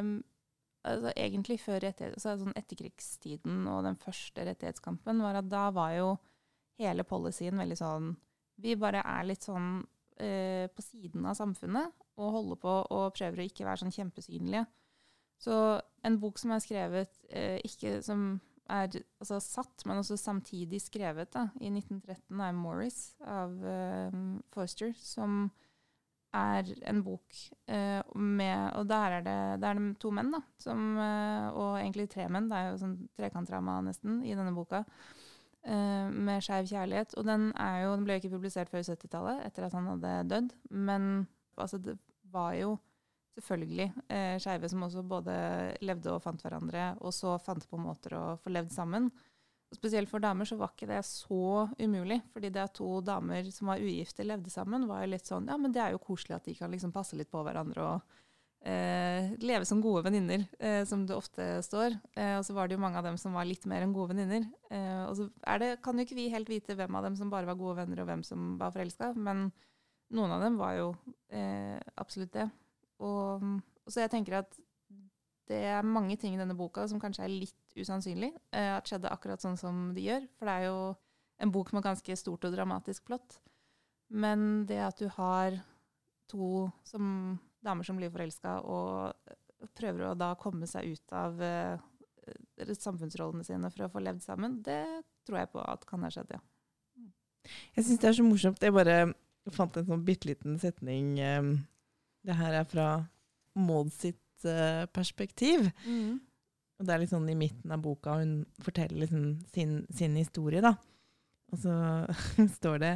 altså 0.88 1.12
Egentlig 1.12 1.60
før 1.60 1.82
rettighet, 1.84 2.16
altså 2.16 2.38
sånn 2.40 2.56
etterkrigstiden 2.56 3.66
og 3.68 3.84
den 3.84 3.98
første 4.00 4.46
rettighetskampen, 4.48 5.20
var 5.20 5.42
at 5.42 5.50
da 5.52 5.66
var 5.76 5.92
jo 5.98 6.10
hele 6.80 7.04
policyen 7.04 7.60
veldig 7.60 7.78
sånn 7.78 8.14
Vi 8.64 8.78
bare 8.80 9.02
er 9.04 9.28
litt 9.28 9.44
sånn 9.44 9.82
eh, 10.20 10.68
på 10.72 10.86
siden 10.86 11.28
av 11.28 11.36
samfunnet 11.36 11.92
og 12.20 12.34
holder 12.38 12.62
på 12.64 12.76
og 12.96 13.14
prøver 13.16 13.44
å 13.44 13.48
ikke 13.48 13.68
være 13.68 13.84
sånn 13.84 13.96
kjempesynlige. 13.96 14.66
Så 15.40 15.54
en 16.04 16.18
bok 16.20 16.40
som 16.40 16.52
er 16.52 16.64
skrevet 16.64 17.22
eh, 17.32 17.60
ikke 17.64 18.00
som 18.04 18.42
er 18.70 19.00
altså, 19.20 19.40
satt, 19.44 19.86
men 19.88 20.02
også 20.02 20.18
samtidig 20.20 20.82
skrevet 20.84 21.32
da, 21.34 21.48
i 21.60 21.72
1913 21.72 22.44
av 22.46 22.58
Morris 22.58 23.00
av 23.26 23.56
uh, 23.64 24.20
Forster, 24.54 24.94
som 24.98 25.48
er 26.36 26.68
en 26.86 27.00
bok 27.02 27.34
uh, 27.72 28.02
med 28.14 28.76
Og 28.78 28.86
der 28.90 29.16
er, 29.18 29.24
det, 29.26 29.38
der 29.64 29.72
er 29.72 29.80
det 29.80 29.96
to 30.02 30.12
menn, 30.14 30.30
da, 30.34 30.44
som, 30.62 30.92
uh, 31.00 31.50
og 31.54 31.80
egentlig 31.80 32.10
tre 32.14 32.28
menn. 32.30 32.50
Det 32.52 32.60
er 32.60 32.70
jo 32.70 32.82
sånn 32.84 33.00
trekantdrama 33.18 33.80
nesten 33.88 34.22
i 34.24 34.36
denne 34.38 34.56
boka. 34.56 34.86
med 35.70 36.40
skeiv 36.42 36.70
kjærlighet. 36.70 37.14
Og 37.20 37.26
den, 37.28 37.50
jo, 37.52 37.90
den 37.92 38.06
ble 38.06 38.16
jo 38.16 38.22
ikke 38.22 38.36
publisert 38.38 38.70
før 38.72 38.86
70-tallet, 38.86 39.42
etter 39.46 39.66
at 39.66 39.74
han 39.76 39.90
hadde 39.92 40.14
dødd. 40.30 40.54
Men 40.72 41.28
altså, 41.58 41.78
det 41.78 41.98
var 42.32 42.54
jo 42.56 42.78
selvfølgelig 43.38 43.88
eh, 44.10 44.36
skeive 44.42 44.70
som 44.72 44.86
også 44.86 45.04
både 45.08 45.34
levde 45.86 46.14
og 46.14 46.24
fant 46.24 46.42
hverandre, 46.44 46.94
og 47.00 47.14
så 47.16 47.38
fant 47.44 47.66
på 47.70 47.80
måter 47.82 48.16
å 48.18 48.24
få 48.42 48.54
levd 48.54 48.74
sammen. 48.76 49.10
Og 49.70 49.78
Spesielt 49.78 50.10
for 50.10 50.24
damer 50.24 50.50
så 50.50 50.58
var 50.58 50.72
ikke 50.74 50.90
det 50.90 51.04
så 51.06 51.68
umulig, 51.78 52.20
fordi 52.34 52.50
det 52.50 52.64
at 52.64 52.74
to 52.80 52.90
damer 53.06 53.52
som 53.54 53.70
var 53.70 53.84
ugifte, 53.84 54.26
levde 54.26 54.50
sammen, 54.50 54.88
var 54.90 55.04
jo 55.04 55.12
litt 55.14 55.30
sånn 55.30 55.50
Ja, 55.52 55.60
men 55.62 55.76
det 55.76 55.84
er 55.84 55.94
jo 55.94 56.02
koselig 56.02 56.40
at 56.40 56.50
de 56.50 56.56
kan 56.58 56.74
liksom 56.74 56.94
passe 56.96 57.20
litt 57.20 57.30
på 57.30 57.44
hverandre 57.46 57.86
og 57.86 58.18
eh, 58.66 59.30
leve 59.46 59.68
som 59.70 59.82
gode 59.84 60.04
venninner, 60.08 60.48
eh, 60.60 60.82
som 60.90 61.06
det 61.06 61.16
ofte 61.16 61.46
står. 61.66 62.00
Eh, 62.16 62.36
og 62.40 62.46
så 62.48 62.56
var 62.58 62.68
det 62.68 62.78
jo 62.78 62.84
mange 62.84 62.98
av 62.98 63.06
dem 63.06 63.20
som 63.22 63.38
var 63.38 63.46
litt 63.48 63.66
mer 63.70 63.86
enn 63.86 63.94
gode 63.94 64.16
venninner. 64.16 64.48
Eh, 64.72 65.04
og 65.06 65.16
så 65.20 65.30
det, 65.62 65.76
kan 65.86 65.98
jo 65.98 66.08
ikke 66.08 66.18
vi 66.18 66.32
helt 66.34 66.50
vite 66.50 66.78
hvem 66.80 66.98
av 66.98 67.06
dem 67.06 67.20
som 67.20 67.30
bare 67.30 67.50
var 67.50 67.60
gode 67.60 67.78
venner, 67.84 68.02
og 68.02 68.10
hvem 68.10 68.26
som 68.26 68.56
var 68.60 68.74
forelska, 68.76 69.14
men 69.16 69.52
noen 70.18 70.34
av 70.34 70.42
dem 70.42 70.58
var 70.58 70.76
jo 70.80 70.90
eh, 71.30 71.78
absolutt 72.02 72.34
det. 72.34 72.50
Og, 73.06 73.46
så 73.88 74.04
jeg 74.04 74.12
tenker 74.14 74.42
at 74.42 74.60
det 75.50 75.60
er 75.72 75.86
mange 75.86 76.18
ting 76.20 76.36
i 76.36 76.40
denne 76.40 76.58
boka 76.58 76.86
som 76.88 77.02
kanskje 77.02 77.26
er 77.26 77.34
litt 77.34 77.78
usannsynlig 77.80 78.30
eh, 78.54 78.70
at 78.76 78.90
skjedde 78.90 79.10
akkurat 79.10 79.42
sånn 79.42 79.58
som 79.58 79.88
de 79.96 80.04
gjør. 80.06 80.28
For 80.38 80.50
det 80.50 80.56
er 80.56 80.68
jo 80.68 80.82
en 81.42 81.54
bok 81.56 81.72
med 81.74 81.86
ganske 81.86 82.18
stort 82.20 82.46
og 82.46 82.54
dramatisk 82.54 83.08
plott. 83.10 83.40
Men 84.10 84.66
det 84.70 84.80
at 84.84 85.02
du 85.02 85.08
har 85.16 85.58
to 86.30 86.68
som, 86.86 87.40
damer 87.66 87.88
som 87.88 87.98
blir 87.98 88.12
forelska, 88.14 88.60
og 88.62 89.70
prøver 89.78 90.10
å 90.10 90.18
da 90.18 90.34
komme 90.40 90.70
seg 90.70 90.94
ut 90.94 91.16
av 91.18 91.42
eh, 91.42 91.82
samfunnsrollene 92.78 93.46
sine 93.48 93.72
for 93.74 93.88
å 93.88 93.92
få 93.94 94.04
levd 94.06 94.22
sammen, 94.26 94.60
det 94.66 94.84
tror 95.26 95.42
jeg 95.42 95.52
på 95.54 95.64
at 95.66 95.86
kan 95.90 96.06
ha 96.06 96.14
skjedd, 96.14 96.38
ja. 96.38 96.44
Jeg 97.74 97.86
syns 97.88 98.02
det 98.02 98.10
er 98.10 98.18
så 98.18 98.26
morsomt. 98.26 98.62
Jeg 98.62 98.76
bare 98.76 98.98
fant 99.56 99.78
en 99.80 99.88
sånn 99.88 100.06
bitte 100.06 100.30
liten 100.30 100.60
setning. 100.62 101.18
eh, 101.24 101.54
Det 102.26 102.36
her 102.36 102.58
er 102.60 102.66
fra 102.68 102.88
Maud 103.60 103.92
sitt 103.96 104.46
uh, 104.46 104.86
perspektiv. 104.94 105.70
Mm. 105.86 106.20
Og 106.80 106.86
det 106.88 106.94
er 106.96 107.02
litt 107.02 107.12
sånn 107.12 107.28
i 107.32 107.36
midten 107.36 107.72
av 107.76 107.82
boka 107.84 108.18
hun 108.22 108.46
forteller 108.64 109.02
liksom 109.04 109.26
sin, 109.52 109.82
sin 109.92 110.16
historie, 110.20 110.62
da. 110.64 110.74
Og 111.52 111.60
så 111.64 111.74
står 112.60 112.78
det 112.84 112.92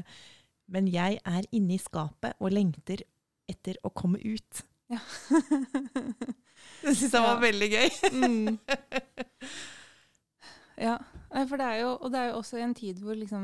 Men 0.72 0.88
jeg 0.88 1.18
er 1.26 1.48
inne 1.52 1.76
i 1.76 1.82
skapet 1.82 2.38
og 2.40 2.54
lengter 2.54 3.02
etter 3.50 3.80
å 3.84 3.90
komme 3.92 4.20
ut. 4.24 4.62
Ja. 4.92 5.00
Det 6.84 6.94
syns 6.96 7.12
jeg 7.12 7.24
var 7.24 7.36
Ja. 7.36 7.42
veldig 7.44 7.70
gøy. 7.74 7.90
Mm. 8.14 8.60
Ja, 10.84 10.96
for 11.46 11.60
det 11.62 11.66
er 11.70 11.76
jo, 11.84 11.90
og 12.02 12.10
det 12.12 12.18
er 12.20 12.32
jo 12.32 12.40
også 12.40 12.58
en 12.58 12.72
tid 12.74 12.98
hvor 13.04 13.14
liksom 13.14 13.44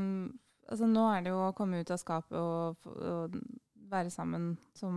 altså 0.70 0.86
Nå 0.90 1.04
er 1.12 1.22
det 1.22 1.30
jo 1.30 1.38
å 1.46 1.52
komme 1.54 1.78
ut 1.82 1.90
av 1.94 2.00
skapet 2.00 2.34
og, 2.38 2.88
og 2.90 3.36
være 3.90 4.10
sammen 4.10 4.52
som 4.78 4.96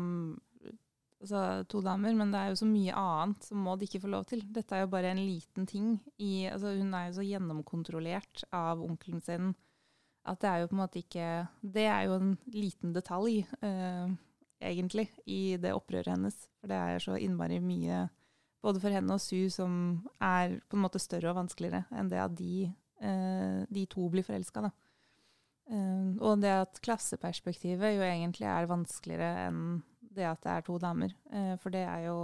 altså, 1.23 1.41
to 1.71 1.81
damer, 1.83 2.15
men 2.17 2.31
det 2.33 2.39
er 2.39 2.51
jo 2.51 2.59
så 2.62 2.67
mye 2.69 2.95
annet 2.99 3.47
som 3.47 3.62
Maud 3.63 3.83
ikke 3.86 4.01
får 4.03 4.12
lov 4.13 4.25
til. 4.29 4.43
Dette 4.53 4.77
er 4.77 4.83
jo 4.83 4.91
bare 4.93 5.13
en 5.13 5.21
liten 5.23 5.67
ting. 5.69 5.95
I, 6.19 6.49
altså, 6.51 6.75
hun 6.77 6.93
er 6.93 7.09
jo 7.09 7.17
så 7.17 7.27
gjennomkontrollert 7.27 8.43
av 8.53 8.83
onkelen 8.83 9.23
sin 9.23 9.53
at 10.23 10.39
det 10.39 10.49
er 10.49 10.62
jo 10.62 10.69
på 10.71 10.75
en 10.77 10.79
måte 10.79 11.01
ikke 11.01 11.29
Det 11.75 11.83
er 11.83 12.05
jo 12.07 12.13
en 12.15 12.29
liten 12.53 12.93
detalj, 12.95 13.41
eh, 13.59 14.13
egentlig, 14.63 15.09
i 15.27 15.57
det 15.59 15.73
opprøret 15.75 16.13
hennes. 16.13 16.38
For 16.62 16.71
det 16.71 16.77
er 16.79 17.03
så 17.03 17.17
innmari 17.19 17.59
mye 17.59 18.05
både 18.63 18.79
for 18.79 18.95
henne 18.95 19.17
og 19.17 19.19
Sue 19.19 19.49
som 19.51 19.73
er 20.23 20.62
på 20.71 20.77
en 20.77 20.86
måte 20.86 21.01
større 21.03 21.33
og 21.33 21.41
vanskeligere 21.41 21.83
enn 21.91 22.07
det 22.12 22.21
at 22.23 22.36
de, 22.38 22.71
eh, 23.03 23.59
de 23.67 23.86
to 23.91 24.07
blir 24.09 24.23
forelska. 24.23 24.71
Eh, 25.67 26.07
og 26.23 26.39
det 26.39 26.53
at 26.62 26.79
klasseperspektivet 26.83 27.97
jo 27.97 28.07
egentlig 28.07 28.47
er 28.47 28.71
vanskeligere 28.71 29.49
enn 29.49 29.83
det 30.15 30.28
at 30.30 30.41
det 30.45 30.54
er 30.54 30.65
to 30.65 30.78
damer. 30.82 31.13
Eh, 31.32 31.56
for 31.62 31.73
det 31.73 31.84
er 31.88 32.08
jo 32.08 32.17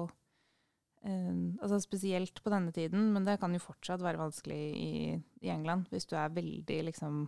eh, 1.04 1.36
altså 1.62 1.80
Spesielt 1.84 2.42
på 2.44 2.54
denne 2.54 2.74
tiden, 2.76 3.12
men 3.14 3.26
det 3.28 3.40
kan 3.42 3.54
jo 3.54 3.62
fortsatt 3.64 4.04
være 4.04 4.22
vanskelig 4.22 4.62
i, 4.78 4.94
i 5.42 5.52
England 5.54 5.90
hvis 5.94 6.08
du 6.10 6.16
er 6.20 6.34
veldig 6.36 6.80
liksom 6.92 7.28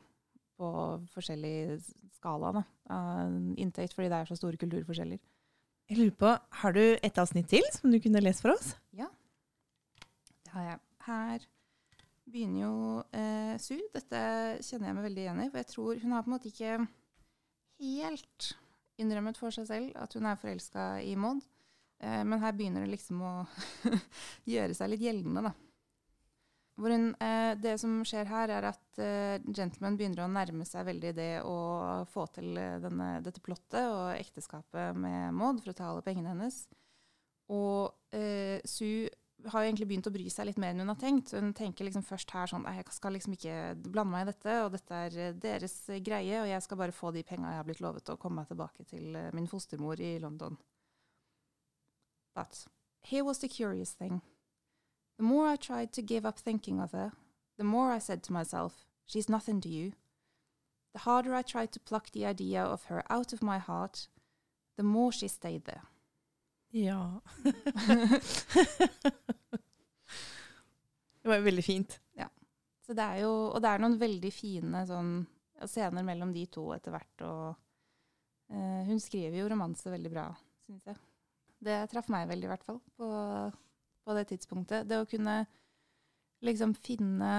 på 0.62 0.72
forskjellig 1.16 1.82
skala 2.14 2.52
da, 2.60 2.64
av 2.94 3.32
inntekt, 3.58 3.96
fordi 3.98 4.12
det 4.12 4.20
er 4.20 4.30
så 4.30 4.38
store 4.38 4.60
kulturforskjeller. 4.62 5.18
Jeg 5.90 5.98
lurer 5.98 6.14
på, 6.16 6.36
Har 6.62 6.76
du 6.78 6.84
et 6.94 7.18
avsnitt 7.18 7.50
til 7.52 7.66
som 7.74 7.92
du 7.92 7.98
kunne 8.00 8.22
lest 8.22 8.44
for 8.44 8.54
oss? 8.54 8.76
Ja, 8.96 9.10
Det 10.46 10.54
har 10.54 10.68
jeg. 10.70 10.80
Her 11.02 11.48
begynner 12.32 12.62
jo 12.62 12.74
eh, 13.18 13.56
Su. 13.60 13.76
Dette 13.92 14.22
kjenner 14.64 14.92
jeg 14.92 14.98
meg 14.98 15.08
veldig 15.08 15.24
igjen 15.26 15.42
i. 15.44 15.50
For 15.50 15.62
jeg 15.64 15.70
tror 15.72 16.02
hun 16.04 16.14
har 16.16 16.24
på 16.24 16.30
en 16.32 16.36
måte 16.36 16.52
ikke 16.52 16.78
helt 17.82 18.52
innrømmet 19.00 19.40
for 19.40 19.54
seg 19.56 19.68
selv 19.70 19.98
at 20.00 20.14
hun 20.18 20.28
er 20.28 20.40
forelska 20.40 20.86
i 21.06 21.16
Maud. 21.20 21.44
Eh, 22.02 22.22
men 22.28 22.42
her 22.42 22.56
begynner 22.58 22.86
det 22.86 22.96
liksom 22.96 23.22
å 23.24 23.34
gjøre 24.54 24.76
seg 24.78 24.94
litt 24.94 25.06
gjeldende, 25.06 25.52
da. 25.52 25.54
Hun, 26.82 27.12
eh, 27.22 27.54
det 27.62 27.76
som 27.78 28.00
skjer 28.08 28.26
her, 28.26 28.50
er 28.50 28.66
at 28.72 29.02
eh, 29.02 29.44
gentleman 29.54 29.98
begynner 30.00 30.24
å 30.24 30.32
nærme 30.32 30.66
seg 30.66 30.88
veldig 30.88 31.12
det 31.14 31.32
å 31.46 31.58
få 32.10 32.26
til 32.34 32.56
eh, 32.58 32.80
denne, 32.82 33.20
dette 33.22 33.44
plottet 33.44 33.84
og 33.86 34.16
ekteskapet 34.16 34.98
med 34.98 35.36
Maud 35.38 35.62
for 35.62 35.74
å 35.74 35.78
ta 35.78 35.92
alle 35.92 36.06
pengene 36.06 36.34
hennes. 36.34 36.64
Og 37.54 37.92
eh, 38.16 38.64
Sue 38.66 39.12
har 39.50 39.64
egentlig 39.64 39.88
begynt 39.90 40.08
å 40.08 40.14
bry 40.14 40.28
seg 40.30 40.48
litt 40.48 40.60
mer 40.62 40.74
enn 40.74 40.84
hun 40.84 40.92
har 40.92 41.00
tenkt. 41.02 41.34
Hun 41.34 41.54
tenker 41.58 41.88
liksom 41.88 42.04
først 42.06 42.34
her 42.36 42.50
sånn 42.50 42.68
Jeg 42.70 42.86
skal 42.94 43.16
liksom 43.16 43.34
ikke 43.38 43.56
blande 43.82 44.14
meg 44.14 44.26
i 44.26 44.32
dette, 44.32 44.58
og 44.66 44.74
dette 44.76 45.00
er 45.08 45.18
eh, 45.18 45.34
deres 45.34 45.78
greie, 46.04 46.42
og 46.42 46.50
jeg 46.50 46.66
skal 46.66 46.82
bare 46.82 46.96
få 46.96 47.12
de 47.16 47.24
penga 47.28 47.54
jeg 47.54 47.62
har 47.62 47.68
blitt 47.68 47.84
lovet, 47.84 48.10
og 48.10 48.20
komme 48.22 48.42
meg 48.42 48.52
tilbake 48.52 48.86
til 48.90 49.16
eh, 49.16 49.32
min 49.34 49.50
fostermor 49.50 50.02
i 50.02 50.18
London. 50.20 50.58
But 52.36 52.66
here 53.02 53.24
was 53.24 53.40
the 53.40 53.50
curious 53.50 53.92
thing. 53.92 54.22
The 55.18 55.24
more 55.24 55.48
I 55.48 55.58
tried 55.58 55.92
to 55.94 56.02
give 56.02 56.26
up 56.26 56.40
thinking 56.40 56.80
of 56.80 56.94
her, 56.94 57.12
the 57.58 57.64
more 57.64 57.92
I 57.92 58.00
said 58.00 58.24
to 58.24 58.34
myself, 58.34 58.86
She's 59.06 59.28
nothing 59.28 59.60
to 59.62 59.70
you. 59.70 59.92
The 60.94 61.00
harder 61.00 61.36
I 61.36 61.42
tried 61.42 61.72
to 61.74 61.80
pluck 61.80 62.12
the 62.12 62.26
idea 62.26 62.64
of 62.64 62.86
her 62.86 63.04
out 63.10 63.34
of 63.34 63.44
my 63.44 63.58
heart, 63.58 64.08
the 64.78 64.84
more 64.84 65.12
she 65.12 65.28
stayed 65.28 65.66
there. 65.66 65.84
Ja. 66.72 67.22
det 71.22 71.28
var 71.28 71.36
jo 71.42 71.48
veldig 71.50 71.66
fint. 71.66 72.00
Så 72.92 72.96
det 72.98 73.04
er 73.08 73.22
jo, 73.24 73.32
og 73.54 73.62
det 73.64 73.70
er 73.72 73.80
noen 73.80 73.94
veldig 74.02 74.30
fine 74.36 74.82
sånn, 74.84 75.12
scener 75.64 76.04
mellom 76.04 76.34
de 76.36 76.42
to 76.52 76.66
etter 76.76 76.92
hvert. 76.92 77.22
Og 77.24 77.46
uh, 78.52 78.82
hun 78.90 79.00
skriver 79.00 79.38
jo 79.40 79.48
romanse 79.48 79.94
veldig 79.94 80.12
bra, 80.12 80.26
syns 80.66 80.90
jeg. 80.90 81.00
Det 81.62 81.78
traff 81.88 82.10
meg 82.12 82.28
veldig, 82.28 82.50
i 82.50 82.52
hvert 82.52 82.66
fall, 82.68 82.82
på, 83.00 83.08
på 84.04 84.18
det 84.18 84.26
tidspunktet. 84.34 84.90
Det 84.90 85.00
å 85.00 85.08
kunne 85.08 85.38
liksom 86.44 86.74
finne 86.84 87.32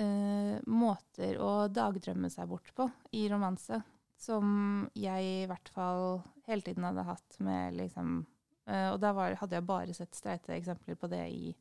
uh, 0.00 0.56
måter 0.72 1.36
å 1.36 1.52
dagdrømme 1.68 2.32
seg 2.32 2.48
bort 2.48 2.72
på 2.72 2.88
i 3.20 3.26
romanse, 3.28 3.82
som 4.20 4.84
jeg 4.98 5.24
i 5.24 5.48
hvert 5.48 5.72
fall 5.72 6.20
hele 6.48 6.64
tiden 6.64 6.84
hadde 6.84 7.06
hatt 7.08 7.38
med 7.40 7.78
liksom 7.78 8.20
eh, 8.68 8.90
Og 8.92 9.00
da 9.00 9.14
var, 9.16 9.38
hadde 9.40 9.56
jeg 9.56 9.68
bare 9.68 9.96
sett 9.96 10.18
streite 10.18 10.52
eksempler 10.56 10.98
på 11.00 11.08
det 11.10 11.24
i, 11.32 11.54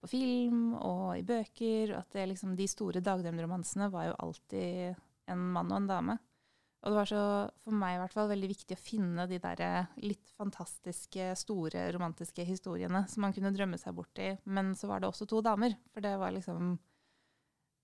på 0.00 0.08
film 0.08 0.72
og 0.78 1.18
i 1.18 1.26
bøker. 1.26 1.94
At 1.98 2.16
det, 2.16 2.30
liksom, 2.32 2.56
de 2.56 2.68
store 2.70 3.04
dagdrømromansene 3.04 3.90
var 3.92 4.10
jo 4.10 4.18
alltid 4.26 4.98
en 5.30 5.46
mann 5.54 5.72
og 5.72 5.82
en 5.82 5.90
dame. 5.90 6.18
Og 6.80 6.94
det 6.94 6.96
var 6.96 7.08
så, 7.10 7.22
for 7.60 7.76
meg 7.76 7.98
i 7.98 8.00
hvert 8.00 8.14
fall, 8.16 8.30
veldig 8.30 8.48
viktig 8.54 8.76
å 8.76 8.80
finne 8.80 9.26
de 9.28 9.36
der 9.42 9.60
eh, 9.66 9.90
litt 10.00 10.32
fantastiske, 10.40 11.34
store, 11.36 11.84
romantiske 11.92 12.46
historiene 12.48 13.04
som 13.12 13.26
man 13.26 13.36
kunne 13.36 13.52
drømme 13.52 13.76
seg 13.80 13.98
bort 13.98 14.22
i. 14.24 14.32
Men 14.48 14.72
så 14.78 14.88
var 14.88 15.02
det 15.02 15.10
også 15.10 15.28
to 15.28 15.42
damer. 15.44 15.76
For 15.92 16.04
det 16.04 16.16
var 16.20 16.32
liksom 16.32 16.78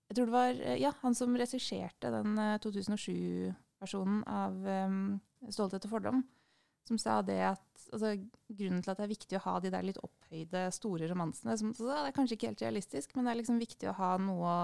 Jeg 0.07 0.17
tror 0.17 0.25
det 0.25 0.37
var 0.39 0.65
eh, 0.65 0.81
ja, 0.81 0.95
han 1.03 1.13
som 1.13 1.37
regisserte 1.37 2.09
den 2.17 2.33
2007 2.65 3.53
personen 3.81 4.23
av 4.29 4.57
um, 4.65 5.19
'Stolthet 5.47 5.85
og 5.87 5.93
fordom', 5.93 6.23
som 6.87 6.99
sa 7.01 7.17
det 7.25 7.39
at 7.43 7.87
altså, 7.91 8.13
grunnen 8.47 8.83
til 8.83 8.93
at 8.93 8.99
det 8.99 9.05
er 9.05 9.11
viktig 9.11 9.37
å 9.39 9.43
ha 9.43 9.55
de 9.63 9.71
der 9.73 9.85
litt 9.85 9.99
opphøyde, 10.01 10.67
store 10.75 11.09
romansene 11.11 11.57
som, 11.59 11.73
så, 11.75 11.89
Det 11.89 11.97
er 11.99 12.15
kanskje 12.15 12.37
ikke 12.37 12.51
helt 12.53 12.63
realistisk, 12.63 13.15
men 13.15 13.27
det 13.27 13.33
er 13.33 13.41
liksom 13.41 13.59
viktig 13.61 13.89
å 13.91 13.97
ha 13.99 14.13
noe 14.21 14.53
å 14.53 14.57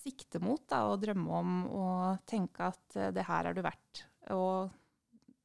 sikte 0.00 0.40
mot 0.42 0.62
da, 0.70 0.86
og 0.90 1.00
drømme 1.02 1.40
om 1.40 1.56
og 1.68 2.26
tenke 2.30 2.70
at 2.72 2.98
uh, 2.98 3.10
det 3.14 3.26
her 3.28 3.50
er 3.50 3.56
du 3.56 3.62
verdt, 3.64 4.04
og 4.34 4.70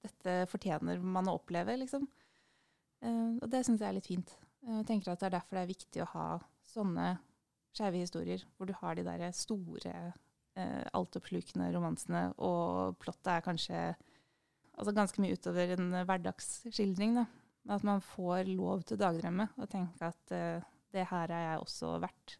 dette 0.06 0.41
fortjener 0.51 1.01
man 1.01 1.30
å 1.30 1.38
oppleve, 1.39 1.78
liksom. 1.82 2.06
Uh, 3.04 3.38
og 3.41 3.47
det 3.51 3.65
syns 3.67 3.82
jeg 3.82 3.89
er 3.89 3.97
litt 3.97 4.10
fint. 4.10 4.36
Jeg 4.65 4.86
tenker 4.89 5.13
at 5.13 5.21
det 5.21 5.30
er 5.30 5.38
derfor 5.38 5.60
det 5.60 5.65
er 5.65 5.73
viktig 5.75 6.04
å 6.04 6.12
ha 6.15 6.28
sånne 6.65 7.10
skeive 7.75 8.01
historier, 8.01 8.43
hvor 8.56 8.69
du 8.69 8.73
har 8.80 8.95
de 8.97 9.04
der 9.06 9.25
store 9.36 10.13
eh, 10.59 10.83
altoppslukende 10.95 11.69
romansene, 11.75 12.27
og 12.37 12.97
plottet 13.01 13.31
er 13.33 13.45
kanskje 13.45 13.81
altså 14.75 14.93
ganske 14.95 15.21
mye 15.23 15.37
utover 15.37 15.75
en 15.75 15.91
hverdagsskildring. 16.03 17.19
Da. 17.21 17.25
At 17.75 17.85
man 17.87 18.03
får 18.03 18.51
lov 18.51 18.83
til 18.85 18.97
å 18.97 19.03
dagdrømme 19.05 19.49
og 19.57 19.69
tenke 19.71 20.11
at 20.11 20.35
eh, 20.35 20.65
det 20.95 21.07
her 21.11 21.31
er 21.33 21.49
jeg 21.49 21.63
også 21.63 21.95
verdt. 22.03 22.37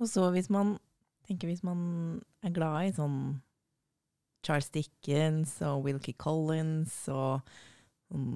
Og 0.00 0.10
så 0.10 0.28
hvis 0.34 0.50
man 0.52 0.76
tenker 1.26 1.50
hvis 1.50 1.64
man 1.66 2.20
er 2.44 2.54
glad 2.54 2.86
i 2.86 2.94
sånn 2.94 3.18
Charles 4.46 4.68
Dickens 4.70 5.56
og 5.66 5.86
Wilkie 5.88 6.14
Collins 6.18 7.06
og 7.10 7.40
sånn 8.06 8.28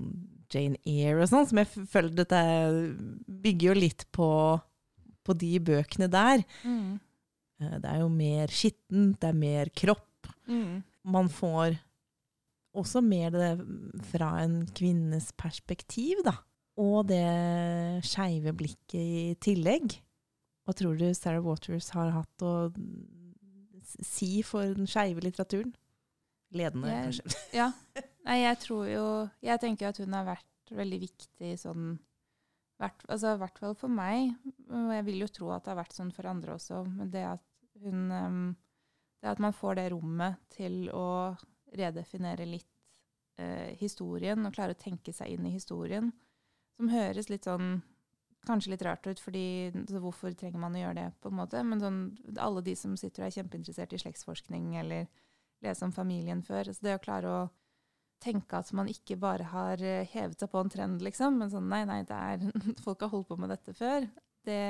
Jane 0.50 0.80
Eyre 0.82 1.22
og 1.22 1.28
sånn, 1.30 1.46
som 1.46 1.60
jeg 1.60 1.86
føler 1.92 2.14
dette 2.18 2.40
bygger 3.30 3.68
jo 3.68 3.74
litt 3.76 4.02
på, 4.10 4.30
på 5.22 5.36
de 5.38 5.52
bøkene 5.62 6.08
der. 6.10 6.42
Eh, 6.66 6.96
det 7.60 7.84
er 7.90 8.00
jo 8.02 8.08
mer 8.12 8.50
skittent, 8.54 9.18
det 9.20 9.28
er 9.30 9.36
mer 9.36 9.70
kropp. 9.76 10.30
Mm. 10.50 10.80
Man 11.12 11.28
får 11.32 11.76
også 12.80 13.00
mer 13.02 13.30
det 13.34 13.50
fra 14.12 14.32
en 14.44 14.62
kvinnes 14.76 15.30
perspektiv, 15.38 16.20
da. 16.26 16.36
Og 16.80 17.02
det 17.10 17.24
skeive 18.06 18.52
blikket 18.56 18.94
i 19.00 19.34
tillegg. 19.42 19.98
Hva 20.64 20.74
tror 20.78 20.96
du 21.00 21.08
Sarah 21.16 21.42
Waters 21.44 21.90
har 21.96 22.12
hatt 22.14 22.44
å 22.46 22.70
si 24.06 24.40
for 24.46 24.74
den 24.76 24.88
skeive 24.90 25.22
litteraturen? 25.24 25.72
Ledende, 26.54 26.88
Jeg- 26.88 27.04
kanskje. 27.04 27.36
Ja. 27.60 27.72
Nei, 28.26 28.38
jeg 28.42 28.58
tror 28.60 28.86
jo 28.90 29.04
Jeg 29.42 29.60
tenker 29.62 29.88
at 29.88 29.98
hun 29.98 30.12
har 30.12 30.24
vært 30.26 30.72
veldig 30.74 30.98
viktig 31.00 31.52
sånn 31.58 31.98
hvert, 32.80 33.02
altså, 33.08 33.34
I 33.34 33.40
hvert 33.42 33.58
fall 33.60 33.74
for 33.76 33.88
meg. 33.92 34.34
Og 34.70 34.92
jeg 34.94 35.04
vil 35.04 35.18
jo 35.20 35.26
tro 35.28 35.50
at 35.52 35.64
det 35.64 35.74
har 35.74 35.80
vært 35.82 35.92
sånn 35.96 36.12
for 36.16 36.26
andre 36.30 36.54
også. 36.56 36.84
Men 36.88 37.10
det 37.12 37.24
at 37.28 37.42
hun 37.84 38.10
ehm, 38.14 38.42
Det 39.20 39.28
at 39.28 39.40
man 39.42 39.52
får 39.52 39.74
det 39.76 39.90
rommet 39.92 40.38
til 40.48 40.86
å 40.96 41.36
redefinere 41.76 42.46
litt 42.48 42.70
eh, 43.36 43.76
historien, 43.76 44.46
og 44.46 44.54
klare 44.56 44.72
å 44.72 44.80
tenke 44.80 45.12
seg 45.12 45.34
inn 45.34 45.44
i 45.46 45.52
historien, 45.52 46.08
som 46.76 46.88
høres 46.88 47.28
litt 47.28 47.48
sånn 47.48 47.80
Kanskje 48.48 48.70
litt 48.72 48.82
rart 48.86 49.04
ut, 49.04 49.18
fordi 49.20 49.68
hvorfor 50.00 50.32
trenger 50.32 50.62
man 50.62 50.72
å 50.72 50.80
gjøre 50.80 50.96
det? 50.96 51.08
på 51.20 51.28
en 51.28 51.36
måte, 51.36 51.60
Men 51.60 51.80
sånn, 51.82 51.98
alle 52.40 52.62
de 52.64 52.72
som 52.72 52.94
sitter 52.96 53.20
og 53.20 53.26
er 53.26 53.34
kjempeinteressert 53.34 53.92
i 53.92 53.98
slektsforskning 54.00 54.78
eller 54.80 55.10
lese 55.60 55.84
om 55.84 55.92
familien 55.92 56.40
før. 56.42 56.72
Så 56.72 56.80
det 56.86 56.94
å 56.96 57.02
klare 57.04 57.28
å 57.28 57.42
tenke 58.20 58.56
at 58.56 58.72
man 58.76 58.88
ikke 58.88 59.18
bare 59.20 59.46
har 59.52 59.82
eh, 59.84 60.08
hevet 60.12 60.40
seg 60.40 60.50
på 60.52 60.60
en 60.60 60.72
trend, 60.72 61.04
liksom, 61.04 61.38
men 61.40 61.52
sånn 61.52 61.68
nei, 61.68 61.84
nei, 61.88 62.00
det 62.08 62.16
er, 62.16 62.44
folk 62.86 63.04
har 63.04 63.12
holdt 63.12 63.28
på 63.28 63.38
med 63.40 63.52
dette 63.52 63.74
før, 63.76 64.08
det 64.48 64.60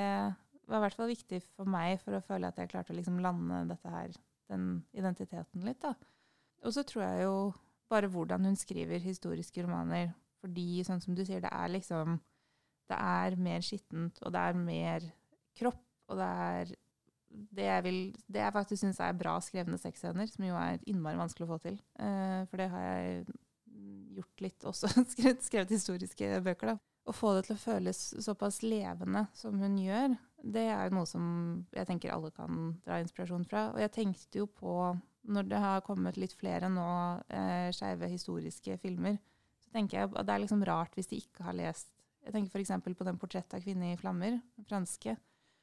var 0.70 0.80
i 0.80 0.84
hvert 0.86 0.98
fall 0.98 1.10
viktig 1.10 1.40
for 1.56 1.68
meg 1.70 2.00
for 2.02 2.16
å 2.16 2.24
føle 2.24 2.50
at 2.50 2.58
jeg 2.60 2.70
klarte 2.72 2.94
å 2.94 2.98
liksom 2.98 3.20
lande 3.24 3.64
dette 3.70 3.92
her, 3.92 4.14
den 4.50 4.66
identiteten 4.96 5.66
litt. 5.66 5.80
da. 5.82 5.94
Og 6.64 6.74
så 6.76 6.84
tror 6.86 7.04
jeg 7.06 7.24
jo 7.26 7.36
bare 7.90 8.10
hvordan 8.10 8.46
hun 8.46 8.58
skriver 8.58 9.02
historiske 9.02 9.64
romaner, 9.64 10.12
fordi 10.40 10.82
sånn 10.86 11.02
som 11.02 11.16
du 11.16 11.24
sier, 11.24 11.42
det 11.42 11.52
er 11.52 11.72
liksom 11.76 12.20
Det 12.90 12.96
er 12.98 13.36
mer 13.38 13.60
skittent, 13.62 14.16
og 14.26 14.32
det 14.34 14.40
er 14.42 14.56
mer 14.58 15.04
kropp, 15.54 15.84
og 16.10 16.16
det 16.18 16.26
er 16.26 16.72
det 17.30 17.66
jeg, 17.68 17.82
vil, 17.84 17.98
det 18.26 18.40
jeg 18.42 18.54
faktisk 18.56 18.80
syns 18.82 18.98
er 19.04 19.14
bra 19.14 19.36
skrevne 19.44 19.78
sexscener, 19.78 20.26
som 20.26 20.46
jo 20.48 20.56
er 20.58 20.80
innmari 20.90 21.20
vanskelig 21.20 21.46
å 21.46 21.52
få 21.52 21.58
til. 21.62 21.76
Eh, 22.02 22.40
for 22.50 22.58
det 22.58 22.66
har 22.72 22.86
jeg 22.88 23.20
gjort 24.16 24.42
litt 24.42 24.66
også, 24.72 24.90
skrevet, 25.46 25.70
historiske 25.70 26.40
bøker. 26.42 26.72
da. 26.72 26.76
Å 27.06 27.14
få 27.14 27.36
det 27.36 27.46
til 27.46 27.56
å 27.56 27.62
føles 27.62 28.00
såpass 28.26 28.60
levende 28.66 29.28
som 29.38 29.62
hun 29.62 29.78
gjør, 29.80 30.18
det 30.42 30.66
er 30.72 30.88
jo 30.88 30.96
noe 30.98 31.08
som 31.08 31.24
jeg 31.74 31.88
tenker 31.88 32.12
alle 32.14 32.30
kan 32.34 32.74
dra 32.84 33.00
inspirasjon 33.02 33.46
fra. 33.48 33.68
Og 33.74 33.80
jeg 33.82 33.92
tenkte 33.94 34.42
jo 34.42 34.46
på, 34.48 34.74
når 35.28 35.48
det 35.50 35.62
har 35.62 35.84
kommet 35.86 36.18
litt 36.20 36.34
flere 36.38 36.70
nå 36.72 36.90
eh, 37.28 37.68
skeive 37.76 38.08
historiske 38.10 38.78
filmer, 38.82 39.18
så 39.60 39.72
tenker 39.74 39.98
jeg 39.98 40.10
at 40.10 40.28
det 40.28 40.34
er 40.34 40.44
liksom 40.44 40.64
rart 40.66 40.96
hvis 40.96 41.10
de 41.10 41.20
ikke 41.20 41.46
har 41.46 41.58
lest 41.58 41.92
Jeg 42.20 42.34
tenker 42.34 42.52
f.eks. 42.52 42.72
på 42.84 43.04
den 43.06 43.16
'Portrett 43.16 43.54
av 43.56 43.62
kvinne 43.64 43.94
i 43.94 43.96
flammer', 43.96 44.34
den 44.56 44.64
franske. 44.68 45.14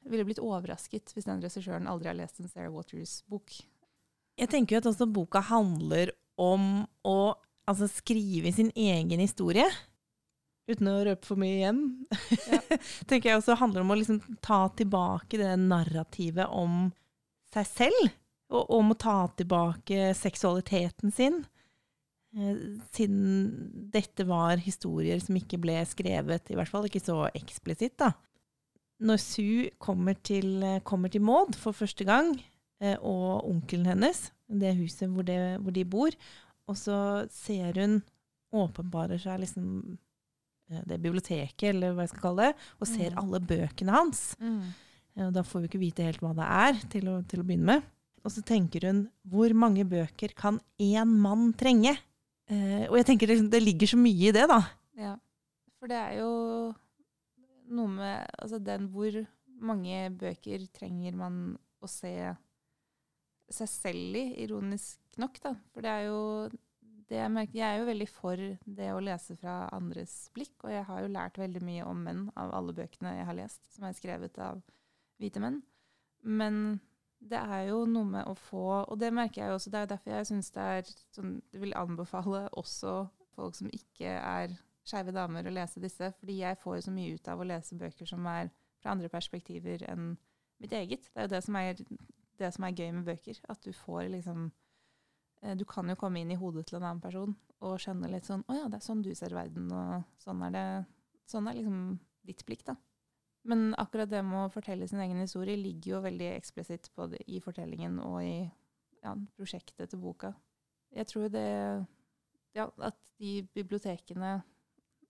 Jeg 0.02 0.10
ville 0.10 0.24
blitt 0.26 0.40
overrasket 0.42 1.12
hvis 1.14 1.28
den 1.28 1.38
regissøren 1.38 1.86
aldri 1.86 2.10
har 2.10 2.16
lest 2.18 2.40
en 2.40 2.50
Sarah 2.50 2.72
Waters-bok. 2.74 3.60
Jeg 4.38 4.50
tenker 4.50 4.74
jo 4.74 4.80
at 4.82 4.88
også 4.90 5.06
boka 5.06 5.38
handler 5.38 6.10
om 6.34 6.82
å 7.06 7.18
altså, 7.68 7.86
skrive 7.90 8.50
sin 8.54 8.72
egen 8.74 9.22
historie. 9.22 9.66
Uten 10.68 10.90
å 10.90 10.98
røpe 11.06 11.24
for 11.24 11.40
mye 11.40 11.56
igjen. 11.56 11.82
tenker 13.08 13.30
jeg 13.30 13.40
også 13.40 13.56
handler 13.56 13.84
om 13.84 13.92
å 13.94 13.98
liksom 13.98 14.18
ta 14.44 14.66
tilbake 14.76 15.40
det 15.40 15.54
narrativet 15.62 16.50
om 16.52 16.90
seg 17.54 17.68
selv. 17.70 18.10
Og 18.52 18.74
om 18.78 18.92
å 18.92 18.96
ta 19.00 19.16
tilbake 19.36 20.10
seksualiteten 20.16 21.12
sin. 21.12 21.42
Eh, 22.36 22.60
Siden 22.92 23.88
dette 23.92 24.24
var 24.28 24.60
historier 24.60 25.20
som 25.24 25.36
ikke 25.40 25.60
ble 25.60 25.78
skrevet, 25.88 26.52
i 26.52 26.56
hvert 26.58 26.72
fall 26.72 26.88
ikke 26.88 27.04
så 27.04 27.22
eksplisitt, 27.32 27.96
da. 28.00 28.12
Når 28.98 29.20
Sue 29.22 29.68
kommer 29.78 30.16
til, 30.26 30.64
kommer 30.84 31.12
til 31.12 31.22
Maud 31.22 31.56
for 31.56 31.76
første 31.76 32.04
gang, 32.08 32.32
eh, 32.82 32.96
og 32.98 33.46
onkelen 33.48 33.86
hennes, 33.88 34.26
det 34.48 34.74
huset 34.80 35.12
hvor, 35.12 35.24
det, 35.28 35.38
hvor 35.62 35.76
de 35.76 35.84
bor. 35.88 36.16
Og 36.68 36.76
så 36.76 36.98
ser 37.32 37.78
hun 37.80 38.00
åpenbarer 38.52 39.20
seg 39.20 39.42
liksom 39.44 39.98
det 40.68 40.98
biblioteket, 41.00 41.70
eller 41.72 41.94
hva 41.96 42.04
jeg 42.04 42.12
skal 42.12 42.24
kalle 42.26 42.48
det, 42.50 42.56
og 42.80 42.86
ser 42.90 43.10
Mm. 43.14 43.18
alle 43.22 43.40
bøkene 43.40 43.94
hans. 43.94 44.22
Mm. 44.40 44.74
Da 45.34 45.42
får 45.42 45.60
vi 45.64 45.68
ikke 45.70 45.80
vite 45.82 46.04
helt 46.06 46.20
hva 46.22 46.34
det 46.36 46.44
er, 46.46 46.82
til 46.92 47.08
å, 47.10 47.16
til 47.26 47.40
å 47.40 47.46
begynne 47.48 47.64
med. 47.72 47.86
Og 48.24 48.30
så 48.34 48.42
tenker 48.44 48.84
hun 48.86 49.00
hvor 49.26 49.50
mange 49.54 49.84
bøker 49.88 50.34
kan 50.36 50.60
én 50.78 51.08
mann 51.22 51.52
trenge? 51.58 51.96
Eh, 52.50 52.84
og 52.90 52.96
jeg 53.00 53.06
tenker 53.06 53.32
det 53.50 53.62
ligger 53.62 53.86
så 53.90 53.98
mye 53.98 54.28
i 54.28 54.32
det, 54.32 54.44
da. 54.48 54.60
Ja, 54.98 55.16
for 55.80 55.88
det 55.90 55.96
er 55.96 56.18
jo 56.20 56.74
noe 57.70 57.88
med 57.88 58.26
altså 58.38 58.58
den 58.64 58.88
hvor 58.92 59.18
mange 59.60 60.08
bøker 60.16 60.66
trenger 60.72 61.16
man 61.18 61.40
å 61.82 61.88
se 61.90 62.12
seg 63.50 63.68
selv 63.68 64.16
i, 64.20 64.24
ironisk 64.44 64.98
nok, 65.18 65.40
da. 65.42 65.54
For 65.72 65.82
det 65.84 65.90
er 65.90 66.06
jo 66.08 66.20
det 67.08 67.16
jeg, 67.16 67.32
merker, 67.32 67.56
jeg 67.56 67.68
er 67.68 67.80
jo 67.80 67.88
veldig 67.88 68.08
for 68.12 68.42
det 68.80 68.88
å 68.92 69.00
lese 69.00 69.36
fra 69.40 69.62
andres 69.72 70.14
blikk, 70.36 70.56
og 70.66 70.74
jeg 70.74 70.84
har 70.84 71.00
jo 71.00 71.12
lært 71.14 71.40
veldig 71.40 71.62
mye 71.64 71.86
om 71.88 72.02
menn 72.04 72.26
av 72.36 72.52
alle 72.58 72.74
bøkene 72.76 73.14
jeg 73.16 73.28
har 73.30 73.38
lest, 73.38 73.64
som 73.72 73.86
er 73.88 73.96
skrevet 73.96 74.36
av 74.44 74.60
hvite 75.18 75.40
menn. 75.42 75.62
Men 76.20 76.78
det 77.18 77.40
er 77.40 77.68
jo 77.70 77.82
noe 77.88 78.06
med 78.06 78.28
å 78.30 78.34
få 78.38 78.64
Og 78.84 78.98
det 78.98 79.08
merker 79.14 79.40
jeg 79.42 79.50
jo 79.50 79.56
også, 79.58 79.70
det 79.70 79.78
er 79.78 79.86
jo 79.86 79.90
derfor 79.92 80.12
jeg 80.12 80.26
syns 80.28 80.50
det 80.54 80.66
er 80.74 80.90
sånn 81.14 81.32
Jeg 81.50 81.62
vil 81.64 81.74
anbefale 81.78 82.44
også 82.58 82.92
folk 83.34 83.58
som 83.58 83.70
ikke 83.74 84.12
er 84.18 84.54
skeive 84.88 85.12
damer 85.14 85.46
å 85.46 85.52
lese 85.52 85.82
disse, 85.82 86.12
fordi 86.20 86.38
jeg 86.40 86.58
får 86.62 86.78
jo 86.78 86.84
så 86.86 86.94
mye 86.94 87.16
ut 87.18 87.28
av 87.28 87.42
å 87.42 87.46
lese 87.46 87.76
bøker 87.78 88.08
som 88.08 88.24
er 88.30 88.48
fra 88.80 88.94
andre 88.94 89.10
perspektiver 89.12 89.84
enn 89.90 90.14
mitt 90.62 90.72
eget. 90.74 91.10
Det 91.12 91.20
er 91.20 91.26
jo 91.26 91.34
det 91.34 91.42
som 91.44 91.58
er, 91.60 91.82
det 92.40 92.50
som 92.54 92.64
er 92.64 92.78
gøy 92.78 92.88
med 92.96 93.04
bøker, 93.10 93.40
at 93.52 93.60
du 93.66 93.70
får 93.76 94.08
liksom 94.14 94.48
Du 95.58 95.64
kan 95.70 95.88
jo 95.88 95.94
komme 95.98 96.20
inn 96.20 96.32
i 96.34 96.38
hodet 96.38 96.66
til 96.66 96.80
en 96.80 96.88
annen 96.88 97.02
person 97.02 97.34
og 97.62 97.78
skjønne 97.82 98.10
litt 98.10 98.26
sånn 98.26 98.44
Å 98.50 98.56
ja, 98.56 98.66
det 98.70 98.80
er 98.80 98.84
sånn 98.84 99.02
du 99.02 99.12
ser 99.14 99.34
verden, 99.36 99.70
og 99.70 100.02
sånn 100.22 100.42
er 100.48 100.54
det 100.54 100.66
Sånn 101.28 101.46
er 101.50 101.58
liksom 101.58 101.98
ditt 102.24 102.40
blikk, 102.48 102.62
da. 102.64 102.74
Men 103.48 103.74
akkurat 103.80 104.08
det 104.08 104.22
med 104.24 104.46
å 104.46 104.52
fortelle 104.52 104.86
sin 104.88 105.00
egen 105.04 105.20
historie 105.20 105.58
ligger 105.60 105.94
jo 105.94 106.00
veldig 106.04 106.30
eksplisitt 106.34 106.88
både 106.96 107.20
i 107.28 107.40
fortellingen 107.44 107.98
og 108.00 108.22
i 108.24 108.34
ja, 109.04 109.12
prosjektet 109.36 109.92
til 109.92 110.00
boka. 110.02 110.32
Jeg 110.92 111.08
tror 111.10 111.28
det 111.32 111.48
Ja, 112.56 112.70
at 112.80 112.96
de 113.20 113.42
bibliotekene 113.54 114.38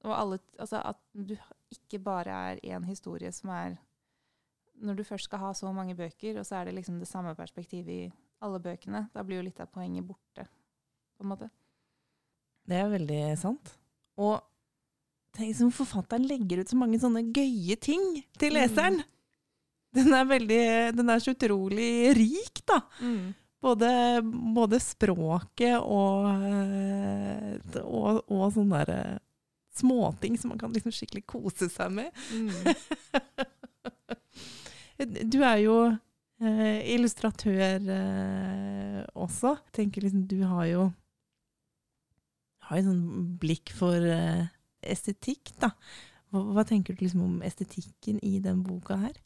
og 0.05 0.14
alle 0.14 0.38
Altså 0.59 0.83
at 0.85 0.99
du 1.14 1.37
ikke 1.71 2.01
bare 2.03 2.35
er 2.51 2.61
én 2.62 2.87
historie 2.87 3.31
som 3.33 3.51
er 3.55 3.79
Når 4.75 4.95
du 4.95 5.05
først 5.05 5.25
skal 5.25 5.38
ha 5.38 5.53
så 5.55 5.73
mange 5.73 5.97
bøker, 5.99 6.38
og 6.38 6.47
så 6.47 6.57
er 6.57 6.64
det 6.64 6.75
liksom 6.75 6.99
det 6.99 7.09
samme 7.09 7.35
perspektivet 7.35 7.95
i 7.95 8.12
alle 8.44 8.61
bøkene, 8.62 9.07
da 9.14 9.24
blir 9.27 9.40
jo 9.40 9.46
litt 9.48 9.61
av 9.62 9.70
poenget 9.72 10.07
borte, 10.07 10.44
på 11.18 11.24
en 11.24 11.33
måte. 11.33 11.48
Det 12.68 12.77
er 12.79 12.90
veldig 12.92 13.22
sant. 13.40 13.72
Og 14.20 14.38
tenk 15.37 15.57
som 15.57 15.72
forfatteren 15.74 16.27
legger 16.29 16.62
ut 16.62 16.70
så 16.72 16.79
mange 16.79 17.01
sånne 17.01 17.24
gøye 17.35 17.77
ting 17.81 18.05
til 18.38 18.57
leseren. 18.59 19.01
Den 19.96 20.12
er 20.12 20.27
veldig 20.29 20.64
Den 20.98 21.09
er 21.09 21.22
så 21.24 21.33
utrolig 21.33 22.12
rik, 22.18 22.61
da. 22.68 22.83
Både, 23.64 23.88
både 24.55 24.79
språket 24.79 25.81
og, 25.81 26.29
eh, 26.46 27.81
og, 27.83 28.20
og 28.31 28.53
sånne 28.55 28.85
der 28.85 28.92
eh, 28.94 29.16
småting 29.74 30.37
som 30.38 30.53
man 30.53 30.61
kan 30.61 30.70
liksom 30.74 30.94
skikkelig 30.94 31.24
kose 31.27 31.70
seg 31.72 31.90
med. 31.96 32.12
Du 34.98 35.37
er 35.46 35.61
jo 35.62 35.74
eh, 36.42 36.81
illustratør 36.94 37.88
eh, 37.94 39.03
også. 39.18 39.57
Tenker 39.74 40.07
liksom, 40.07 40.27
du 40.31 40.40
har 40.46 40.66
jo 40.70 40.88
har 42.68 42.81
jo 42.81 42.90
sånn 42.90 43.37
blikk 43.40 43.72
for 43.77 43.96
eh, 43.96 44.51
estetikk, 44.85 45.55
da. 45.62 45.72
Hva, 46.29 46.42
hva 46.53 46.64
tenker 46.68 46.94
du 46.94 47.07
liksom 47.07 47.24
om 47.24 47.40
estetikken 47.46 48.20
i 48.24 48.37
den 48.44 48.61
boka 48.66 48.98
her? 49.01 49.16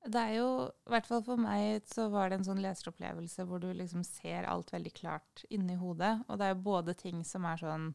Det 0.00 0.20
er 0.20 0.36
jo, 0.38 0.50
i 0.88 0.92
hvert 0.94 1.08
fall 1.08 1.22
for 1.24 1.40
meg, 1.40 1.82
så 1.88 2.06
var 2.12 2.30
det 2.30 2.38
en 2.40 2.46
sånn 2.46 2.62
leseropplevelse 2.64 3.44
hvor 3.48 3.60
du 3.60 3.68
liksom 3.76 4.04
ser 4.06 4.48
alt 4.48 4.72
veldig 4.72 4.92
klart 4.96 5.44
inni 5.52 5.76
hodet. 5.76 6.14
Og 6.28 6.40
det 6.40 6.46
er 6.46 6.54
jo 6.54 6.64
både 6.70 6.96
ting 6.96 7.20
som 7.28 7.44
er 7.48 7.60
sånn 7.60 7.90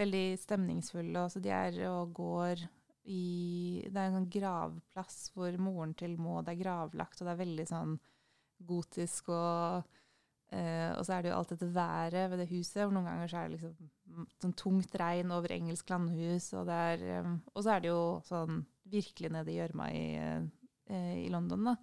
veldig 0.00 0.24
stemningsfulle, 0.40 1.24
og 1.24 1.32
så 1.32 1.40
de 1.44 1.52
er 1.52 1.76
og 1.90 2.14
går 2.16 2.64
i 3.06 3.84
Det 3.86 4.00
er 4.00 4.08
en 4.08 4.18
sånn 4.20 4.32
gravplass 4.32 5.30
hvor 5.34 5.54
moren 5.62 5.94
til 5.98 6.16
Maud 6.18 6.48
er 6.50 6.58
gravlagt, 6.58 7.20
og 7.20 7.28
det 7.28 7.34
er 7.34 7.42
veldig 7.42 7.66
sånn 7.70 7.94
gotisk 8.66 9.30
og 9.34 9.84
eh, 10.50 10.90
Og 10.96 11.02
så 11.06 11.16
er 11.16 11.22
det 11.22 11.30
jo 11.30 11.36
alt 11.36 11.52
dette 11.54 11.68
været 11.74 12.30
ved 12.32 12.42
det 12.42 12.48
huset, 12.50 12.82
hvor 12.82 12.94
noen 12.96 13.10
ganger 13.10 13.30
så 13.30 13.42
er 13.42 13.50
det 13.50 13.58
liksom 13.58 14.26
sånn 14.42 14.56
tungt 14.58 14.96
regn 14.98 15.34
over 15.34 15.54
engelsk 15.54 15.90
landhus, 15.92 16.48
og 16.56 16.66
det 16.70 16.80
er 16.92 17.04
eh, 17.18 17.30
Og 17.54 17.60
så 17.62 17.76
er 17.76 17.84
det 17.84 17.92
jo 17.92 18.02
sånn 18.26 18.64
virkelig 18.86 19.32
nede 19.34 19.52
i 19.52 19.58
gjørma 19.58 19.90
i, 19.92 20.06
eh, 20.16 21.14
i 21.26 21.28
London, 21.32 21.72
da. 21.72 21.76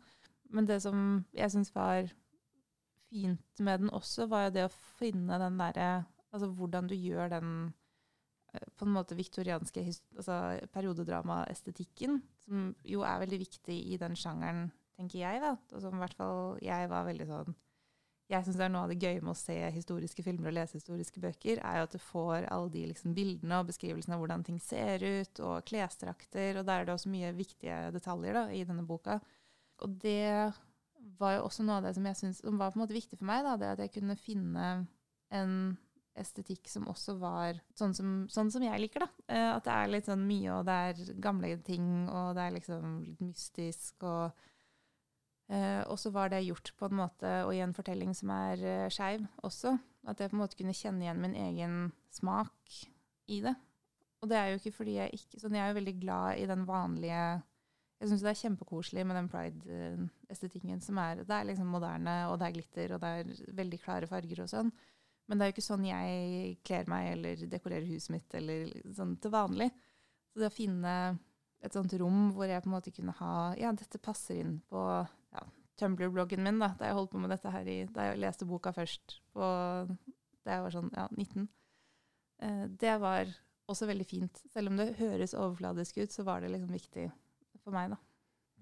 men 0.55 0.67
det 0.67 0.79
som 0.83 1.23
jeg 1.35 1.51
syns 1.51 1.73
var 1.75 2.07
fint 3.13 3.59
med 3.59 3.83
den 3.83 3.93
også, 3.93 4.27
var 4.31 4.47
jo 4.47 4.55
det 4.55 4.67
å 4.67 4.75
finne 4.99 5.39
den 5.41 5.61
derre 5.61 5.93
Altså 6.33 6.47
hvordan 6.49 6.87
du 6.89 6.95
gjør 6.97 7.27
den 7.29 7.49
på 8.77 8.85
en 8.85 8.93
måte 8.93 9.17
viktorianske 9.17 9.83
altså 9.89 10.37
periodedramaestetikken, 10.73 12.21
som 12.45 12.71
jo 12.85 13.03
er 13.07 13.21
veldig 13.23 13.39
viktig 13.41 13.77
i 13.93 13.99
den 14.01 14.17
sjangeren, 14.19 14.67
tenker 14.97 15.23
jeg, 15.23 15.41
da. 15.41 15.55
Og 15.73 15.83
som 15.83 15.97
i 15.97 16.03
hvert 16.03 16.17
fall 16.17 16.59
jeg 16.63 16.89
var 16.91 17.07
veldig 17.09 17.29
sånn 17.29 17.55
jeg 18.31 18.45
syns 18.45 18.57
det 18.57 18.65
er 18.65 18.71
noe 18.71 18.85
av 18.85 18.91
det 18.93 19.03
gøye 19.03 19.21
med 19.21 19.33
å 19.33 19.37
se 19.37 19.55
historiske 19.75 20.23
filmer 20.25 20.49
og 20.49 20.55
lese 20.55 20.79
historiske 20.79 21.21
bøker, 21.21 21.59
er 21.59 21.79
jo 21.79 21.87
at 21.87 21.95
du 21.95 21.99
får 22.01 22.47
alle 22.53 22.71
de 22.73 22.85
liksom, 22.93 23.15
bildene 23.17 23.59
og 23.59 23.69
beskrivelsene 23.69 24.15
av 24.15 24.23
hvordan 24.23 24.45
ting 24.47 24.59
ser 24.63 25.03
ut, 25.03 25.41
og 25.43 25.65
klesdrakter, 25.67 26.59
og 26.59 26.67
der 26.67 26.81
er 26.81 26.87
det 26.87 26.95
også 26.95 27.11
mye 27.13 27.33
viktige 27.35 27.79
detaljer 27.93 28.39
da, 28.39 28.45
i 28.55 28.63
denne 28.67 28.85
boka. 28.87 29.19
Og 29.83 29.97
det 30.01 30.53
var 31.19 31.37
jo 31.37 31.47
også 31.49 31.65
noe 31.67 31.81
av 31.81 31.87
det 31.87 31.95
som 31.97 32.07
jeg 32.07 32.19
synes, 32.21 32.39
som 32.45 32.59
var 32.61 32.71
på 32.71 32.79
en 32.79 32.85
måte 32.85 32.95
viktig 32.95 33.19
for 33.19 33.27
meg, 33.27 33.43
da, 33.45 33.57
det 33.59 33.73
at 33.75 33.83
jeg 33.85 33.95
kunne 33.99 34.19
finne 34.19 34.69
en 35.33 35.57
estetikk 36.19 36.69
som 36.69 36.87
også 36.91 37.17
var 37.17 37.57
sånn 37.77 37.95
som, 37.97 38.15
sånn 38.29 38.51
som 38.53 38.63
jeg 38.65 38.81
liker, 38.83 39.05
da. 39.05 39.25
Eh, 39.27 39.49
at 39.55 39.65
det 39.65 39.75
er 39.75 39.93
litt 39.93 40.09
sånn 40.09 40.25
mye, 40.27 40.49
og 40.53 40.65
det 40.67 40.79
er 40.87 41.13
gamle 41.23 41.55
ting, 41.65 41.87
og 42.07 42.35
det 42.37 42.47
er 42.47 42.57
liksom 42.59 42.99
litt 43.07 43.23
mystisk, 43.23 44.03
og 44.05 44.43
Eh, 45.51 45.81
og 45.91 45.99
så 45.99 46.09
var 46.13 46.31
det 46.31 46.45
gjort 46.45 46.71
på 46.79 46.87
en 46.87 46.97
måte, 47.01 47.31
og 47.43 47.51
i 47.53 47.61
en 47.63 47.75
fortelling 47.75 48.13
som 48.15 48.31
er 48.33 48.63
eh, 48.63 48.89
skeiv 48.93 49.25
også. 49.43 49.75
At 50.07 50.19
jeg 50.19 50.31
på 50.31 50.37
en 50.37 50.43
måte 50.43 50.57
kunne 50.59 50.75
kjenne 50.75 51.05
igjen 51.05 51.21
min 51.21 51.35
egen 51.39 51.75
smak 52.11 52.77
i 53.31 53.41
det. 53.43 53.53
Og 54.23 54.29
det 54.31 54.39
er 54.39 54.51
jo 54.51 54.59
ikke 54.61 54.77
fordi 54.79 54.97
jeg 54.97 55.19
ikke 55.19 55.41
sånn, 55.41 55.55
Jeg 55.55 55.65
er 55.65 55.73
jo 55.73 55.79
veldig 55.81 55.93
glad 55.99 56.39
i 56.39 56.45
den 56.47 56.61
vanlige 56.63 57.23
Jeg 57.99 58.07
syns 58.07 58.21
det 58.23 58.29
er 58.31 58.39
kjempekoselig 58.39 59.03
med 59.07 59.17
den 59.19 59.27
pride-estetikken 59.31 60.79
som 60.83 60.97
er 61.03 61.23
Det 61.23 61.35
er 61.35 61.47
liksom 61.49 61.67
moderne, 61.71 62.15
og 62.31 62.39
det 62.39 62.47
er 62.47 62.55
glitter, 62.55 62.93
og 62.95 63.03
det 63.03 63.09
er 63.09 63.53
veldig 63.59 63.79
klare 63.83 64.07
farger 64.07 64.43
og 64.43 64.49
sånn. 64.51 64.71
Men 65.27 65.39
det 65.39 65.45
er 65.45 65.51
jo 65.51 65.55
ikke 65.55 65.65
sånn 65.65 65.85
jeg 65.87 66.55
kler 66.67 66.89
meg 66.91 67.13
eller 67.13 67.43
dekorerer 67.51 67.87
huset 67.87 68.11
mitt 68.15 68.35
eller 68.35 68.73
sånn 68.95 69.15
til 69.23 69.31
vanlig. 69.33 69.69
Så 70.33 70.41
det 70.41 70.49
å 70.49 70.55
finne 70.55 70.95
et 71.63 71.75
sånt 71.75 71.93
rom 71.99 72.33
hvor 72.35 72.49
jeg 72.49 72.63
på 72.63 72.69
en 72.69 72.75
måte 72.75 72.91
kunne 72.91 73.15
ha 73.19 73.33
Ja, 73.59 73.71
dette 73.71 74.01
passer 74.03 74.41
inn 74.41 74.57
på 74.67 74.81
ja, 74.83 75.43
Tumblr-bloggen 75.79 76.43
min, 76.43 76.59
da, 76.61 76.73
da 76.79 76.89
jeg 76.89 76.97
holdt 76.97 77.13
på 77.13 77.21
med 77.23 77.31
dette 77.33 77.53
her 77.53 77.69
i, 77.71 77.77
da 77.89 78.09
jeg 78.09 78.19
leste 78.21 78.47
boka 78.49 78.73
først 78.75 79.17
på, 79.33 79.47
da 80.43 80.57
jeg 80.57 80.65
var 80.65 80.75
sånn 80.75 80.91
ja, 80.93 81.07
19. 81.15 81.47
Eh, 82.43 82.65
det 82.83 82.97
var 83.01 83.31
også 83.71 83.87
veldig 83.89 84.05
fint. 84.05 84.43
Selv 84.53 84.69
om 84.71 84.77
det 84.79 84.93
høres 84.99 85.35
overfladisk 85.37 86.03
ut, 86.03 86.13
så 86.13 86.25
var 86.27 86.43
det 86.43 86.51
liksom 86.53 86.75
viktig 86.75 87.07
for 87.63 87.75
meg, 87.75 87.95
da. 87.95 87.99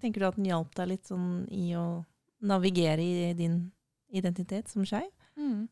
Tenker 0.02 0.22
du 0.24 0.30
at 0.30 0.38
den 0.40 0.50
hjalp 0.50 0.74
deg 0.78 0.94
litt 0.94 1.10
sånn 1.10 1.44
i 1.54 1.72
å 1.78 2.04
navigere 2.42 3.04
i 3.04 3.34
din 3.38 3.64
identitet 4.14 4.72
som 4.72 4.86
skeiv? 4.88 5.12
Mm. 5.38 5.68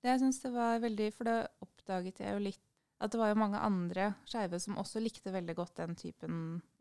Det 0.00 0.14
jeg 0.14 0.22
syns 0.22 0.40
det 0.42 0.50
var 0.54 0.80
veldig 0.80 1.06
For 1.12 1.28
da 1.28 1.36
oppdaget 1.64 2.22
jeg 2.24 2.36
jo 2.36 2.44
litt 2.48 2.66
at 3.00 3.14
det 3.14 3.20
var 3.20 3.30
jo 3.30 3.40
mange 3.40 3.60
andre 3.64 4.10
skeive 4.28 4.58
som 4.60 4.76
også 4.76 5.00
likte 5.00 5.32
veldig 5.32 5.54
godt 5.56 5.78
den 5.78 5.94
typen 5.96 6.34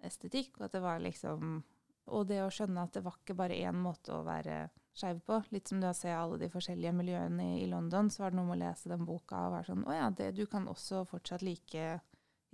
estetikk. 0.03 0.58
Og 0.58 0.65
at 0.67 0.73
det 0.75 0.82
var 0.84 0.99
liksom 0.99 1.62
og 2.10 2.27
det 2.29 2.41
å 2.43 2.51
skjønne 2.53 2.84
at 2.84 2.95
det 2.97 3.03
var 3.05 3.17
ikke 3.19 3.38
bare 3.38 3.58
én 3.62 3.77
måte 3.79 4.13
å 4.15 4.25
være 4.25 4.67
skeiv 4.97 5.21
på. 5.25 5.39
Litt 5.53 5.69
som 5.69 5.82
det 5.82 5.91
å 5.91 5.97
se 5.97 6.12
alle 6.13 6.39
de 6.41 6.49
forskjellige 6.51 6.93
miljøene 6.95 7.47
i, 7.60 7.67
London, 7.69 8.10
så 8.12 8.23
var 8.23 8.34
det 8.34 8.39
noe 8.39 8.49
med 8.49 8.58
å 8.58 8.62
lese 8.63 8.91
den 8.91 9.05
boka 9.08 9.45
og 9.47 9.55
være 9.55 9.69
sånn 9.69 9.86
Å 9.88 9.97
ja, 9.97 10.08
det, 10.15 10.32
du 10.38 10.45
kan 10.49 10.67
også 10.71 11.05
fortsatt 11.10 11.45
like 11.45 11.99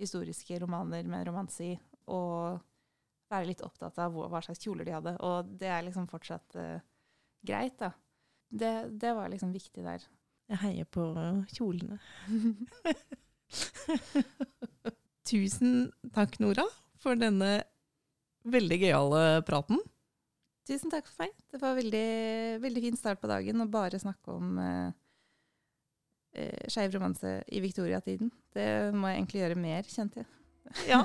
historiske 0.00 0.58
romaner 0.60 1.06
med 1.08 1.24
romanse 1.28 1.72
og 2.12 2.60
være 3.32 3.48
litt 3.48 3.64
opptatt 3.64 3.96
av 4.02 4.12
hva, 4.14 4.28
hva, 4.30 4.42
slags 4.44 4.60
kjoler 4.62 4.86
de 4.86 4.94
hadde. 4.94 5.16
Og 5.26 5.54
det 5.58 5.70
er 5.72 5.86
liksom 5.86 6.06
fortsatt 6.10 6.58
uh, 6.60 6.76
greit, 7.46 7.78
da. 7.80 7.90
Det, 8.46 8.74
det, 8.92 9.14
var 9.16 9.32
liksom 9.32 9.50
viktig 9.54 9.82
der. 9.82 10.04
Jeg 10.46 10.58
heier 10.62 10.86
på 10.86 11.02
kjolene. 11.56 11.98
Tusen 15.26 15.88
takk, 16.14 16.38
Nora, 16.42 16.62
for 17.02 17.18
denne 17.18 17.64
veldig 18.46 18.78
gøyale 18.84 19.22
praten. 19.46 19.80
Tusen 20.66 20.90
takk 20.90 21.06
for 21.10 21.24
meg. 21.24 21.32
Det 21.50 21.58
var 21.62 21.74
veldig, 21.78 22.06
veldig 22.62 22.82
fin 22.84 22.96
start 22.98 23.20
på 23.22 23.30
dagen 23.30 23.62
å 23.62 23.68
bare 23.70 23.98
snakke 24.02 24.34
om 24.34 24.58
eh, 24.62 24.88
eh, 26.38 26.64
skeiv 26.70 26.94
romanse 26.94 27.30
i 27.50 27.62
viktoriatiden. 27.62 28.30
Det 28.54 28.68
må 28.94 29.10
jeg 29.10 29.16
egentlig 29.20 29.42
gjøre 29.42 29.62
mer, 29.62 29.82
kjente 29.90 30.16
jeg. 30.22 30.28
Ja. 30.90 31.00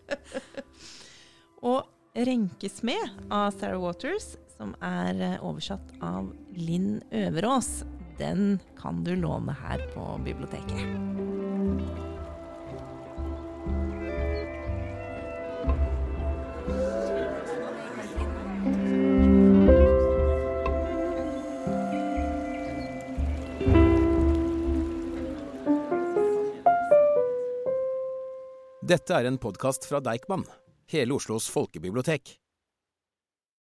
og 1.70 1.80
'Renkes 2.10 2.82
med' 2.82 3.12
av 3.30 3.52
Sarah 3.54 3.78
Waters, 3.80 4.36
som 4.56 4.74
er 4.82 5.14
eh, 5.20 5.44
oversatt 5.44 5.92
av 6.02 6.32
Linn 6.56 7.02
Øverås, 7.12 7.84
den 8.20 8.60
kan 8.78 9.04
du 9.04 9.14
låne 9.16 9.56
her 9.62 9.82
på 9.94 10.20
biblioteket. 10.24 10.84
Dette 28.90 29.14
er 29.14 29.28
en 29.28 29.36
podkast 29.38 29.86
fra 29.86 30.00
Deichman, 30.02 30.42
hele 30.90 31.14
Oslos 31.14 31.46
folkebibliotek. 31.52 32.39